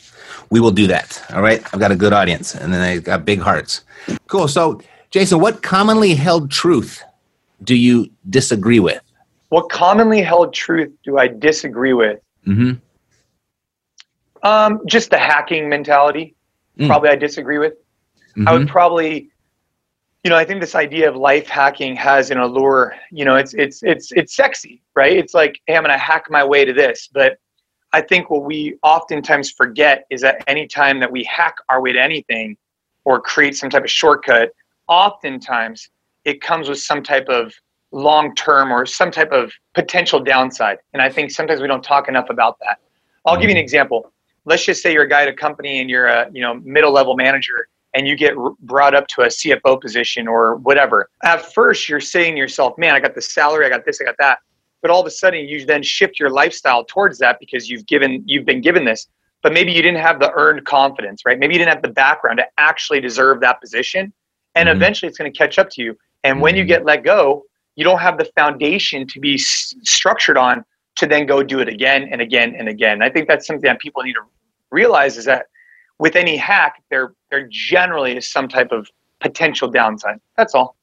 We 0.51 0.61
will 0.61 0.73
do 0.73 0.87
that 0.89 1.25
all 1.33 1.41
right? 1.41 1.63
I've 1.73 1.81
got 1.81 1.93
a 1.93 1.97
good 1.97 2.13
audience 2.13 2.55
and 2.55 2.73
then 2.73 2.81
i 2.81 2.99
got 2.99 3.25
big 3.25 3.41
hearts. 3.41 3.85
Cool 4.27 4.49
so 4.49 4.81
jason 5.11 5.41
what 5.41 5.63
commonly 5.63 6.15
held 6.15 6.51
truth 6.51 7.03
do 7.63 7.75
you 7.75 8.11
disagree 8.29 8.81
with? 8.81 9.01
What 9.49 9.71
commonly 9.71 10.21
held 10.21 10.53
truth 10.53 10.93
do 11.03 11.17
i 11.17 11.29
disagree 11.29 11.95
with? 11.95 12.21
Mm-hmm. 12.47 12.75
Um, 14.47 14.81
just 14.87 15.11
the 15.11 15.19
hacking 15.19 15.69
mentality 15.69 16.35
mm. 16.79 16.87
probably 16.87 17.11
i 17.11 17.17
disagree 17.17 17.59
with 17.59 17.75
mm-hmm. 18.37 18.49
I 18.49 18.53
would 18.53 18.63
mm-hmm. 18.63 18.71
probably, 18.71 19.31
you 20.25 20.31
know, 20.31 20.37
I 20.37 20.45
think 20.45 20.61
this 20.61 20.75
idea 20.75 21.09
of 21.09 21.17
life 21.17 21.47
hacking 21.47 21.97
has 21.97 22.31
an 22.31 22.39
allure. 22.39 22.95
You 23.11 23.25
know, 23.25 23.37
it's 23.37 23.55
it's 23.55 23.83
it's 23.83 24.13
it's 24.13 24.35
sexy, 24.35 24.83
right? 24.95 25.17
It's 25.17 25.35
like, 25.35 25.61
hey, 25.67 25.77
I'm 25.77 25.83
going 25.83 25.93
to 25.93 25.99
hack 25.99 26.27
my 26.31 26.45
way 26.45 26.65
to 26.65 26.73
this. 26.73 27.09
But 27.13 27.39
I 27.93 28.01
think 28.01 28.31
what 28.31 28.45
we 28.45 28.77
oftentimes 28.83 29.51
forget 29.51 30.05
is 30.11 30.21
that 30.23 30.43
any 30.47 30.67
time 30.67 31.01
that 31.01 31.11
we 31.11 31.25
hack 31.25 31.57
our 31.69 31.81
way 31.81 31.93
to 31.93 32.01
anything 32.01 32.57
or 33.05 33.21
create 33.21 33.57
some 33.57 33.71
type 33.71 33.85
of 33.85 33.91
shortcut, 33.91 34.51
oftentimes 34.89 35.89
it 36.25 36.41
comes 36.41 36.69
with 36.69 36.81
some 36.81 37.03
type 37.03 37.29
of 37.29 37.55
long 37.93 38.35
term 38.35 38.73
or 38.73 38.85
some 38.85 39.11
type 39.11 39.31
of 39.31 39.53
potential 39.75 40.21
downside. 40.21 40.79
And 40.93 41.01
I 41.01 41.09
think 41.09 41.31
sometimes 41.31 41.61
we 41.61 41.69
don't 41.69 41.85
talk 41.85 42.09
enough 42.09 42.29
about 42.31 42.59
that. 42.61 42.79
I'll 43.25 43.37
give 43.37 43.45
you 43.45 43.51
an 43.51 43.57
mm-hmm. 43.57 43.63
example. 43.63 44.13
Let's 44.47 44.65
just 44.65 44.83
say 44.83 44.93
you're 44.93 45.03
a 45.03 45.09
guy 45.09 45.23
at 45.23 45.29
a 45.29 45.35
company 45.35 45.81
and 45.81 45.91
you're 45.91 46.07
a 46.07 46.31
you 46.33 46.41
know 46.41 46.55
middle 46.55 46.93
level 46.93 47.15
manager 47.15 47.69
and 47.97 48.07
you 48.07 48.15
get 48.15 48.35
brought 48.61 48.95
up 48.95 49.09
to 49.09 49.23
a 49.23 49.27
CFO 49.27 49.81
position 49.81 50.29
or 50.29 50.57
whatever. 50.57 51.09
At 51.25 51.53
first, 51.55 51.89
you're 51.89 51.99
saying 51.99 52.35
to 52.35 52.39
yourself, 52.39 52.77
man, 52.77 52.95
I 52.95 53.01
got 53.01 53.15
the 53.15 53.23
salary, 53.23 53.65
I 53.65 53.71
got 53.71 53.87
this, 53.87 54.01
I 54.03 54.05
got 54.05 54.17
that. 54.19 54.41
But 54.83 54.91
all 54.91 55.01
of 55.01 55.07
a 55.07 55.11
sudden, 55.11 55.49
you 55.49 55.65
then 55.65 55.83
shift 55.83 56.21
your 56.21 56.29
lifestyle 56.29 56.85
towards 56.85 57.19
that 57.21 57.39
because 57.41 57.71
you've 57.71 57.87
given, 57.87 58.23
you've 58.27 58.45
been 58.45 58.61
given 58.61 58.85
this. 58.85 59.09
But 59.43 59.55
maybe 59.55 59.73
you 59.73 59.81
didn't 59.81 60.03
have 60.03 60.21
the 60.21 60.31
earned 60.33 60.67
confidence, 60.67 61.23
right? 61.25 61.39
Maybe 61.39 61.55
you 61.55 61.59
didn't 61.59 61.73
have 61.73 61.83
the 61.83 61.89
background 61.89 62.39
to 62.39 62.47
actually 62.59 63.01
deserve 63.01 63.41
that 63.41 63.61
position. 63.63 64.13
And 64.55 64.69
mm-hmm. 64.69 64.77
eventually, 64.77 65.09
it's 65.09 65.17
going 65.17 65.33
to 65.33 65.37
catch 65.37 65.59
up 65.59 65.71
to 65.71 65.83
you. 65.83 65.97
And 66.23 66.35
mm-hmm. 66.35 66.43
when 66.43 66.57
you 66.57 66.63
mm-hmm. 66.63 66.69
get 66.69 66.85
let 66.85 67.03
go, 67.03 67.45
you 67.77 67.85
don't 67.85 68.01
have 68.01 68.19
the 68.19 68.27
foundation 68.37 69.07
to 69.07 69.21
be 69.21 69.35
s- 69.35 69.75
structured 69.83 70.37
on 70.37 70.65
to 70.97 71.07
then 71.07 71.25
go 71.27 71.43
do 71.43 71.61
it 71.61 71.69
again 71.69 72.09
and 72.11 72.21
again 72.21 72.55
and 72.59 72.69
again. 72.69 73.03
I 73.03 73.09
think 73.09 73.27
that's 73.29 73.47
something 73.47 73.67
that 73.69 73.81
people 73.81 74.03
need 74.03 74.15
to 74.15 74.23
realize 74.71 75.17
is 75.17 75.25
that 75.25 75.47
with 75.99 76.17
any 76.17 76.37
hack, 76.37 76.83
there 76.91 77.15
there 77.31 77.49
generally 77.51 78.17
is 78.17 78.29
some 78.29 78.49
type 78.49 78.73
of 78.73 78.89
potential 79.21 79.71
downside. 79.71 80.21
That's 80.37 80.55
all. 80.55 80.77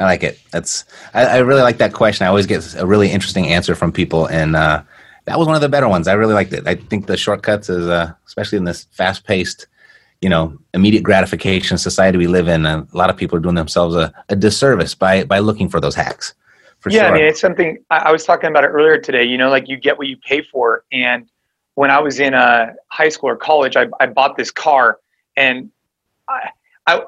I 0.00 0.04
like 0.04 0.22
it. 0.22 0.40
That's 0.50 0.84
I, 1.12 1.24
I 1.24 1.38
really 1.38 1.62
like 1.62 1.78
that 1.78 1.92
question. 1.92 2.24
I 2.24 2.28
always 2.28 2.46
get 2.46 2.74
a 2.76 2.86
really 2.86 3.10
interesting 3.10 3.46
answer 3.48 3.74
from 3.74 3.92
people, 3.92 4.26
and 4.26 4.56
uh, 4.56 4.82
that 5.26 5.38
was 5.38 5.46
one 5.46 5.54
of 5.56 5.62
the 5.62 5.68
better 5.68 5.88
ones. 5.88 6.08
I 6.08 6.14
really 6.14 6.34
liked 6.34 6.52
it. 6.52 6.66
I 6.66 6.74
think 6.74 7.06
the 7.06 7.16
shortcuts 7.16 7.68
is, 7.68 7.86
uh, 7.86 8.12
especially 8.26 8.58
in 8.58 8.64
this 8.64 8.88
fast-paced, 8.90 9.66
you 10.20 10.28
know, 10.28 10.58
immediate 10.72 11.02
gratification 11.02 11.78
society 11.78 12.18
we 12.18 12.26
live 12.26 12.48
in, 12.48 12.66
a 12.66 12.86
lot 12.92 13.08
of 13.08 13.16
people 13.16 13.36
are 13.36 13.40
doing 13.40 13.54
themselves 13.54 13.94
a, 13.94 14.12
a 14.28 14.36
disservice 14.36 14.94
by 14.94 15.24
by 15.24 15.38
looking 15.38 15.68
for 15.68 15.80
those 15.80 15.94
hacks. 15.94 16.34
For 16.80 16.90
sure 16.90 17.00
yeah, 17.00 17.08
sure. 17.08 17.14
I 17.14 17.18
mean, 17.18 17.26
it's 17.26 17.40
something 17.40 17.78
I, 17.90 17.96
I 17.98 18.12
was 18.12 18.24
talking 18.24 18.50
about 18.50 18.64
it 18.64 18.68
earlier 18.68 18.98
today. 18.98 19.24
You 19.24 19.38
know, 19.38 19.48
like 19.48 19.68
you 19.68 19.76
get 19.76 19.96
what 19.96 20.08
you 20.08 20.16
pay 20.16 20.42
for, 20.42 20.84
and 20.92 21.30
when 21.74 21.90
I 21.90 22.00
was 22.00 22.20
in 22.20 22.34
uh, 22.34 22.72
high 22.88 23.08
school 23.08 23.30
or 23.30 23.36
college, 23.36 23.76
I, 23.76 23.86
I 24.00 24.06
bought 24.06 24.36
this 24.36 24.50
car, 24.50 24.98
and 25.36 25.70
I, 26.28 26.50
I, 26.86 27.02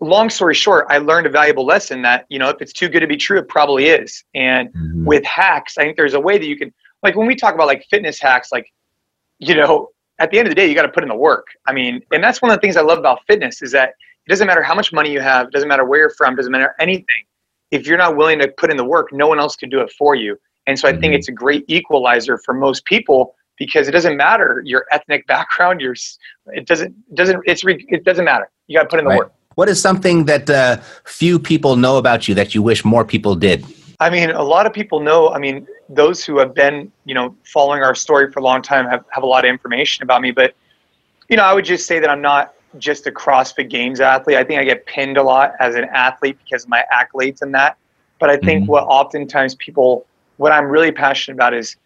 long 0.00 0.30
story 0.30 0.54
short, 0.54 0.86
I 0.90 0.98
learned 0.98 1.26
a 1.26 1.30
valuable 1.30 1.64
lesson 1.64 2.02
that 2.02 2.26
you 2.28 2.38
know 2.38 2.48
if 2.48 2.60
it's 2.60 2.72
too 2.72 2.88
good 2.88 3.00
to 3.00 3.06
be 3.06 3.16
true, 3.16 3.38
it 3.38 3.48
probably 3.48 3.86
is. 3.86 4.24
And 4.34 4.68
mm-hmm. 4.68 5.04
with 5.04 5.24
hacks, 5.24 5.78
I 5.78 5.84
think 5.84 5.96
there's 5.96 6.14
a 6.14 6.20
way 6.20 6.38
that 6.38 6.46
you 6.46 6.56
can 6.56 6.72
like 7.02 7.16
when 7.16 7.26
we 7.26 7.36
talk 7.36 7.54
about 7.54 7.66
like 7.66 7.86
fitness 7.90 8.20
hacks, 8.20 8.52
like 8.52 8.72
you 9.38 9.54
know, 9.54 9.90
at 10.18 10.30
the 10.30 10.38
end 10.38 10.46
of 10.46 10.50
the 10.50 10.54
day, 10.54 10.66
you 10.66 10.74
got 10.74 10.82
to 10.82 10.88
put 10.88 11.02
in 11.02 11.08
the 11.08 11.16
work. 11.16 11.46
I 11.66 11.72
mean, 11.72 12.00
and 12.12 12.22
that's 12.22 12.40
one 12.40 12.50
of 12.50 12.56
the 12.56 12.60
things 12.60 12.76
I 12.76 12.82
love 12.82 12.98
about 12.98 13.20
fitness 13.26 13.62
is 13.62 13.72
that 13.72 13.90
it 14.26 14.30
doesn't 14.30 14.46
matter 14.46 14.62
how 14.62 14.74
much 14.74 14.92
money 14.92 15.10
you 15.10 15.20
have, 15.20 15.48
it 15.48 15.52
doesn't 15.52 15.68
matter 15.68 15.84
where 15.84 16.00
you're 16.00 16.10
from, 16.10 16.36
doesn't 16.36 16.52
matter 16.52 16.74
anything. 16.78 17.24
If 17.70 17.86
you're 17.86 17.98
not 17.98 18.16
willing 18.16 18.38
to 18.38 18.48
put 18.48 18.70
in 18.70 18.76
the 18.76 18.84
work, 18.84 19.12
no 19.12 19.26
one 19.26 19.40
else 19.40 19.56
can 19.56 19.68
do 19.68 19.80
it 19.80 19.90
for 19.90 20.14
you. 20.14 20.38
And 20.66 20.78
so 20.78 20.88
I 20.88 20.92
mm-hmm. 20.92 21.00
think 21.00 21.14
it's 21.14 21.28
a 21.28 21.32
great 21.32 21.64
equalizer 21.68 22.38
for 22.38 22.54
most 22.54 22.84
people 22.84 23.34
because 23.58 23.88
it 23.88 23.92
doesn't 23.92 24.16
matter 24.16 24.62
your 24.64 24.86
ethnic 24.90 25.26
background. 25.26 25.80
Your 25.80 25.94
it 26.46 26.66
doesn't 26.66 26.94
doesn't 27.14 27.40
it's 27.46 27.62
it 27.66 28.04
doesn't 28.04 28.24
matter. 28.24 28.50
You 28.66 28.78
got 28.78 28.84
to 28.84 28.88
put 28.88 28.98
in 28.98 29.04
the 29.04 29.10
right. 29.10 29.18
work. 29.18 29.32
What 29.54 29.68
is 29.68 29.80
something 29.80 30.24
that 30.24 30.50
uh, 30.50 30.78
few 31.04 31.38
people 31.38 31.76
know 31.76 31.96
about 31.96 32.26
you 32.26 32.34
that 32.34 32.54
you 32.54 32.62
wish 32.62 32.84
more 32.84 33.04
people 33.04 33.36
did? 33.36 33.64
I 34.00 34.10
mean, 34.10 34.30
a 34.30 34.42
lot 34.42 34.66
of 34.66 34.72
people 34.72 34.98
know. 34.98 35.30
I 35.30 35.38
mean, 35.38 35.66
those 35.88 36.24
who 36.24 36.38
have 36.38 36.54
been, 36.54 36.90
you 37.04 37.14
know, 37.14 37.36
following 37.44 37.82
our 37.82 37.94
story 37.94 38.32
for 38.32 38.40
a 38.40 38.42
long 38.42 38.62
time 38.62 38.86
have, 38.88 39.04
have 39.10 39.22
a 39.22 39.26
lot 39.26 39.44
of 39.44 39.48
information 39.48 40.02
about 40.02 40.20
me. 40.22 40.32
But, 40.32 40.54
you 41.28 41.36
know, 41.36 41.44
I 41.44 41.54
would 41.54 41.64
just 41.64 41.86
say 41.86 42.00
that 42.00 42.10
I'm 42.10 42.20
not 42.20 42.54
just 42.78 43.06
a 43.06 43.12
CrossFit 43.12 43.70
Games 43.70 44.00
athlete. 44.00 44.36
I 44.36 44.42
think 44.42 44.60
I 44.60 44.64
get 44.64 44.84
pinned 44.86 45.16
a 45.16 45.22
lot 45.22 45.52
as 45.60 45.76
an 45.76 45.84
athlete 45.84 46.36
because 46.44 46.64
of 46.64 46.70
my 46.70 46.84
accolades 46.92 47.40
and 47.40 47.54
that. 47.54 47.76
But 48.18 48.30
I 48.30 48.36
think 48.36 48.62
mm-hmm. 48.62 48.72
what 48.72 48.84
oftentimes 48.84 49.54
people, 49.54 50.06
what 50.38 50.50
I'm 50.50 50.66
really 50.66 50.90
passionate 50.90 51.36
about 51.36 51.54
is 51.54 51.76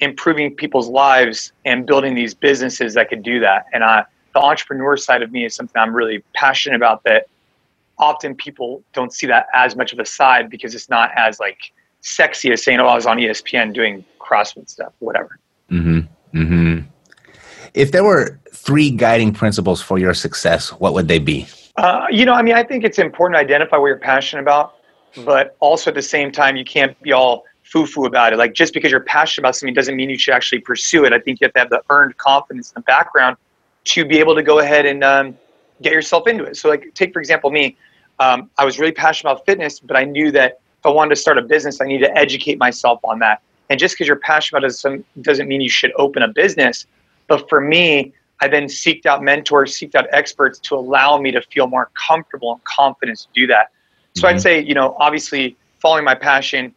improving 0.00 0.54
people's 0.54 0.88
lives 0.88 1.52
and 1.64 1.86
building 1.86 2.14
these 2.14 2.34
businesses 2.34 2.94
that 2.94 3.08
could 3.08 3.22
do 3.22 3.40
that. 3.40 3.66
And 3.72 3.82
I, 3.82 4.04
the 4.34 4.40
entrepreneur 4.40 4.96
side 4.96 5.22
of 5.22 5.32
me 5.32 5.44
is 5.44 5.54
something 5.54 5.80
I'm 5.80 5.94
really 5.94 6.22
passionate 6.34 6.76
about 6.76 7.02
that 7.04 7.28
often 7.98 8.34
people 8.34 8.82
don't 8.92 9.12
see 9.12 9.26
that 9.26 9.46
as 9.54 9.74
much 9.76 9.92
of 9.92 9.98
a 9.98 10.04
side 10.04 10.50
because 10.50 10.74
it's 10.74 10.88
not 10.88 11.10
as 11.16 11.40
like 11.40 11.72
sexy 12.00 12.52
as 12.52 12.62
saying, 12.62 12.78
oh, 12.78 12.86
I 12.86 12.94
was 12.94 13.06
on 13.06 13.18
ESPN 13.18 13.74
doing 13.74 14.04
CrossFit 14.20 14.68
stuff, 14.68 14.92
whatever. 15.00 15.38
Mm-hmm. 15.70 16.38
Mm-hmm. 16.38 16.86
If 17.74 17.92
there 17.92 18.04
were 18.04 18.38
three 18.52 18.90
guiding 18.90 19.32
principles 19.32 19.82
for 19.82 19.98
your 19.98 20.14
success, 20.14 20.70
what 20.70 20.94
would 20.94 21.08
they 21.08 21.18
be? 21.18 21.46
Uh, 21.76 22.06
you 22.10 22.24
know, 22.24 22.32
I 22.32 22.42
mean, 22.42 22.54
I 22.54 22.62
think 22.62 22.84
it's 22.84 22.98
important 22.98 23.36
to 23.36 23.40
identify 23.40 23.76
what 23.76 23.86
you're 23.86 23.98
passionate 23.98 24.42
about, 24.42 24.74
but 25.24 25.56
also 25.60 25.90
at 25.90 25.94
the 25.94 26.02
same 26.02 26.32
time, 26.32 26.56
you 26.56 26.64
can't 26.64 27.00
be 27.02 27.12
all 27.12 27.44
foo-foo 27.70 28.06
about 28.06 28.32
it. 28.32 28.36
Like 28.36 28.54
just 28.54 28.72
because 28.72 28.90
you're 28.90 29.00
passionate 29.00 29.42
about 29.42 29.56
something 29.56 29.74
doesn't 29.74 29.96
mean 29.96 30.10
you 30.10 30.18
should 30.18 30.34
actually 30.34 30.60
pursue 30.60 31.04
it. 31.04 31.12
I 31.12 31.18
think 31.18 31.40
you 31.40 31.44
have 31.46 31.52
to 31.54 31.60
have 31.60 31.70
the 31.70 31.82
earned 31.90 32.16
confidence 32.16 32.70
in 32.70 32.74
the 32.76 32.84
background 32.84 33.36
to 33.84 34.04
be 34.04 34.18
able 34.18 34.34
to 34.34 34.42
go 34.42 34.58
ahead 34.60 34.86
and 34.86 35.04
um, 35.04 35.36
get 35.82 35.92
yourself 35.92 36.26
into 36.26 36.44
it. 36.44 36.56
So 36.56 36.68
like 36.68 36.92
take 36.94 37.12
for 37.12 37.20
example 37.20 37.50
me, 37.50 37.76
um, 38.18 38.50
I 38.58 38.64
was 38.64 38.78
really 38.78 38.92
passionate 38.92 39.32
about 39.32 39.46
fitness, 39.46 39.80
but 39.80 39.96
I 39.96 40.04
knew 40.04 40.30
that 40.32 40.60
if 40.78 40.86
I 40.86 40.90
wanted 40.90 41.10
to 41.10 41.16
start 41.16 41.38
a 41.38 41.42
business, 41.42 41.80
I 41.80 41.84
need 41.84 41.98
to 41.98 42.16
educate 42.16 42.58
myself 42.58 43.00
on 43.04 43.18
that. 43.20 43.42
And 43.70 43.78
just 43.78 43.94
because 43.94 44.06
you're 44.06 44.16
passionate 44.16 44.64
about 44.64 44.94
it 44.94 45.22
doesn't 45.22 45.48
mean 45.48 45.60
you 45.60 45.68
should 45.68 45.92
open 45.96 46.22
a 46.22 46.28
business. 46.28 46.86
But 47.26 47.48
for 47.48 47.60
me, 47.60 48.12
I 48.40 48.48
then 48.48 48.64
seeked 48.64 49.04
out 49.04 49.22
mentors, 49.22 49.74
seeked 49.78 49.94
out 49.94 50.06
experts 50.12 50.58
to 50.60 50.76
allow 50.76 51.18
me 51.18 51.30
to 51.32 51.42
feel 51.42 51.66
more 51.66 51.90
comfortable 51.94 52.52
and 52.52 52.64
confident 52.64 53.18
to 53.18 53.26
do 53.34 53.46
that. 53.48 53.72
So 54.14 54.22
mm-hmm. 54.22 54.36
I'd 54.36 54.40
say, 54.40 54.60
you 54.60 54.74
know, 54.74 54.96
obviously 54.98 55.56
following 55.80 56.04
my 56.04 56.14
passion, 56.14 56.74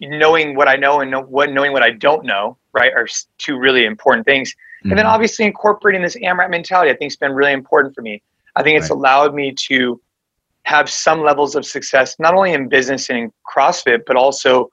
knowing 0.00 0.54
what 0.54 0.68
I 0.68 0.76
know 0.76 1.00
and 1.00 1.10
know 1.10 1.22
what 1.22 1.50
knowing 1.50 1.72
what 1.72 1.82
I 1.82 1.90
don't 1.90 2.24
know, 2.24 2.56
right, 2.72 2.92
are 2.92 3.06
two 3.38 3.58
really 3.58 3.84
important 3.84 4.26
things. 4.26 4.50
Mm-hmm. 4.50 4.90
And 4.90 4.98
then 4.98 5.04
mm-hmm. 5.04 5.14
obviously 5.14 5.44
incorporating 5.44 6.02
this 6.02 6.16
AMRAP 6.16 6.50
mentality, 6.50 6.90
I 6.90 6.96
think 6.96 7.12
has 7.12 7.16
been 7.16 7.32
really 7.32 7.52
important 7.52 7.94
for 7.94 8.02
me. 8.02 8.22
I 8.56 8.62
think 8.62 8.78
it's 8.78 8.90
right. 8.90 8.96
allowed 8.96 9.34
me 9.34 9.54
to 9.68 10.00
have 10.64 10.90
some 10.90 11.22
levels 11.22 11.54
of 11.54 11.64
success, 11.64 12.16
not 12.18 12.34
only 12.34 12.52
in 12.52 12.68
business 12.68 13.08
and 13.10 13.18
in 13.18 13.32
CrossFit, 13.50 14.04
but 14.06 14.16
also 14.16 14.70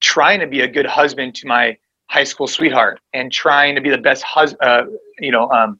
trying 0.00 0.40
to 0.40 0.46
be 0.46 0.60
a 0.60 0.68
good 0.68 0.86
husband 0.86 1.34
to 1.36 1.46
my 1.46 1.76
high 2.06 2.24
school 2.24 2.46
sweetheart 2.46 3.00
and 3.12 3.30
trying 3.30 3.74
to 3.74 3.80
be 3.80 3.90
the 3.90 3.98
best 3.98 4.22
husband, 4.22 4.62
uh, 4.62 4.84
you 5.18 5.30
know, 5.30 5.50
um, 5.50 5.78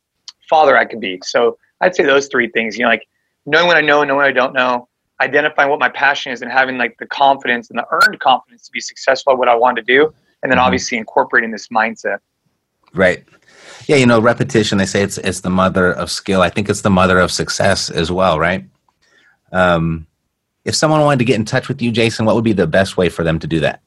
father 0.49 0.77
I 0.77 0.85
could 0.85 1.01
be. 1.01 1.21
So 1.23 1.59
I'd 1.81 1.95
say 1.95 2.05
those 2.05 2.29
three 2.29 2.49
things. 2.49 2.77
You 2.77 2.85
know, 2.85 2.91
like 2.91 3.07
knowing 3.47 3.67
what 3.67 3.77
I 3.77 3.81
know, 3.81 4.05
knowing 4.05 4.17
what 4.17 4.27
I 4.27 4.33
don't 4.33 4.53
know, 4.53 4.88
identifying 5.21 5.71
what 5.71 5.81
my 5.81 5.89
passion 5.89 6.33
is, 6.33 6.43
and 6.43 6.51
having 6.51 6.79
like 6.79 6.97
the 6.99 7.07
confidence 7.07 7.71
and 7.71 7.79
the 7.79 7.87
earned 7.91 8.21
confidence 8.21 8.67
to 8.67 8.73
be 8.73 8.81
successful 8.81 9.33
at 9.33 9.39
what 9.39 9.49
I 9.49 9.55
want 9.55 9.77
to 9.77 9.83
do, 9.83 10.13
and 10.43 10.51
then 10.51 10.59
mm-hmm. 10.59 10.67
obviously 10.67 10.99
incorporating 10.99 11.51
this 11.51 11.69
mindset. 11.69 12.19
Right. 12.95 13.25
Yeah, 13.87 13.97
you 13.97 14.07
know, 14.07 14.21
repetition. 14.21 14.79
They 14.79 14.87
say 14.87 15.03
it's 15.03 15.19
it's 15.19 15.41
the 15.41 15.51
mother 15.51 15.93
of 15.93 16.11
skill. 16.11 16.43
I 16.43 16.51
think 16.51 16.69
it's 16.69 16.83
the 16.83 16.91
mother 16.91 17.19
of 17.19 17.31
success 17.31 17.91
as 17.91 18.13
well, 18.13 18.39
right? 18.39 18.65
Um, 19.53 20.07
if 20.65 20.75
someone 20.75 21.01
wanted 21.01 21.21
to 21.21 21.25
get 21.25 21.37
in 21.37 21.45
touch 21.45 21.69
with 21.69 21.81
you, 21.81 21.91
Jason, 21.91 22.27
what 22.27 22.35
would 22.35 22.45
be 22.45 22.53
the 22.53 22.67
best 22.67 22.97
way 22.97 23.09
for 23.09 23.25
them 23.25 23.39
to 23.39 23.47
do 23.47 23.61
that? 23.61 23.81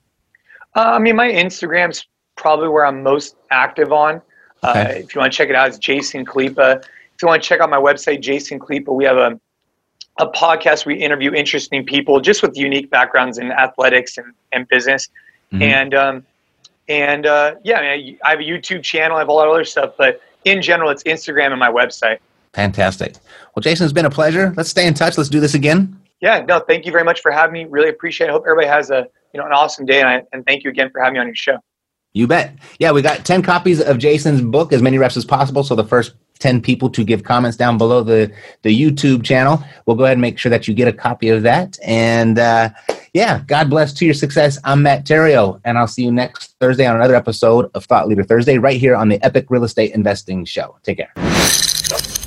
Uh, 0.76 0.92
I 0.94 1.00
mean, 1.00 1.16
my 1.16 1.30
Instagram's 1.30 2.08
probably 2.36 2.70
where 2.70 2.86
I'm 2.86 3.04
most 3.04 3.36
active 3.52 3.92
on. 3.92 4.22
Uh, 4.64 4.70
okay. 4.70 4.82
Uh, 4.82 5.04
if 5.04 5.14
you 5.14 5.20
want 5.20 5.32
to 5.32 5.38
check 5.38 5.50
it 5.50 5.56
out, 5.56 5.68
it's 5.68 5.78
Jason 5.78 6.26
Khalipa. 6.26 6.82
If 6.82 7.22
you 7.22 7.28
want 7.28 7.44
to 7.44 7.48
check 7.48 7.60
out 7.60 7.70
my 7.70 7.78
website, 7.78 8.22
Jason 8.22 8.60
Khalipa, 8.60 8.92
we 8.96 9.06
have 9.06 9.18
a 9.18 9.40
a 10.20 10.28
podcast. 10.28 10.86
We 10.86 10.96
interview 10.96 11.34
interesting 11.34 11.86
people 11.86 12.20
just 12.20 12.42
with 12.42 12.58
unique 12.58 12.90
backgrounds 12.90 13.38
in 13.38 13.52
athletics 13.52 14.18
and, 14.18 14.34
and 14.52 14.68
business. 14.68 15.10
Mm-hmm. 15.52 15.62
And 15.64 15.94
um, 15.94 16.26
and 16.88 17.26
uh, 17.26 17.56
yeah, 17.64 17.80
I, 17.80 17.98
mean, 17.98 18.20
I 18.24 18.32
have 18.32 18.40
a 18.40 18.44
YouTube 18.44 18.84
channel. 18.84 19.18
I 19.18 19.20
have 19.20 19.30
a 19.30 19.34
lot 19.34 19.48
of 19.48 19.54
other 19.54 19.64
stuff, 19.64 19.94
but 19.98 20.22
in 20.46 20.62
general, 20.62 20.90
it's 20.90 21.04
Instagram 21.04 21.52
and 21.52 21.60
my 21.60 21.72
website. 21.72 22.20
Fantastic. 22.54 23.16
Well, 23.56 23.62
Jason, 23.62 23.86
it's 23.86 23.94
been 23.94 24.06
a 24.06 24.10
pleasure. 24.10 24.54
Let's 24.58 24.70
stay 24.70 24.86
in 24.86 24.94
touch. 24.94 25.18
Let's 25.18 25.30
do 25.30 25.40
this 25.40 25.54
again. 25.54 25.98
Yeah, 26.20 26.44
no, 26.48 26.60
thank 26.60 26.86
you 26.86 26.92
very 26.92 27.04
much 27.04 27.22
for 27.22 27.32
having 27.32 27.54
me. 27.54 27.66
Really 27.66 27.90
appreciate 27.90 28.28
it. 28.28 28.30
I 28.30 28.34
hope 28.34 28.44
everybody 28.46 28.68
has 28.68 28.92
a 28.92 29.08
you 29.34 29.40
know 29.40 29.46
an 29.46 29.54
awesome 29.54 29.86
day, 29.86 30.02
and, 30.02 30.10
I, 30.10 30.24
and 30.34 30.46
thank 30.46 30.64
you 30.64 30.70
again 30.70 30.90
for 30.92 31.00
having 31.00 31.14
me 31.14 31.20
on 31.20 31.28
your 31.28 31.36
show. 31.36 31.58
You 32.14 32.28
bet. 32.28 32.56
Yeah, 32.80 32.92
we 32.92 33.02
got 33.02 33.26
10 33.26 33.42
copies 33.42 33.82
of 33.82 33.98
Jason's 33.98 34.42
book, 34.42 34.74
as 34.74 34.82
many 34.82 34.98
reps 34.98 35.16
as 35.16 35.26
possible. 35.26 35.64
So 35.64 35.76
the 35.76 35.84
first 35.84 36.14
10 36.40 36.62
people 36.62 36.90
to 36.90 37.04
give 37.04 37.24
comments 37.24 37.56
down 37.56 37.78
below 37.78 38.04
the, 38.04 38.32
the 38.64 38.78
YouTube 38.78 39.24
channel, 39.24 39.64
we'll 39.86 39.96
go 39.96 40.04
ahead 40.04 40.18
and 40.18 40.22
make 40.22 40.38
sure 40.38 40.50
that 40.50 40.68
you 40.68 40.74
get 40.74 40.88
a 40.88 40.94
copy 40.94 41.30
of 41.30 41.44
that. 41.44 41.78
And 41.86 42.38
uh, 42.38 42.70
yeah, 43.14 43.44
God 43.48 43.70
bless 43.70 43.94
to 43.94 44.06
your 44.06 44.14
success. 44.14 44.58
I'm 44.64 44.84
Matt 44.84 45.06
Theriault, 45.06 45.62
and 45.64 45.78
I'll 45.78 45.88
see 45.88 46.04
you 46.04 46.12
next 46.12 46.56
Thursday 46.60 46.86
on 46.86 46.96
another 46.96 47.16
episode 47.16 47.70
of 47.74 47.86
Thought 47.86 48.08
Leader 48.08 48.24
Thursday 48.24 48.58
right 48.58 48.80
here 48.80 48.96
on 48.96 49.08
the 49.08 49.24
Epic 49.24 49.46
Real 49.50 49.64
Estate 49.64 49.94
Investing 49.94 50.44
Show. 50.44 50.78
Take 50.84 50.98
care. 50.98 52.21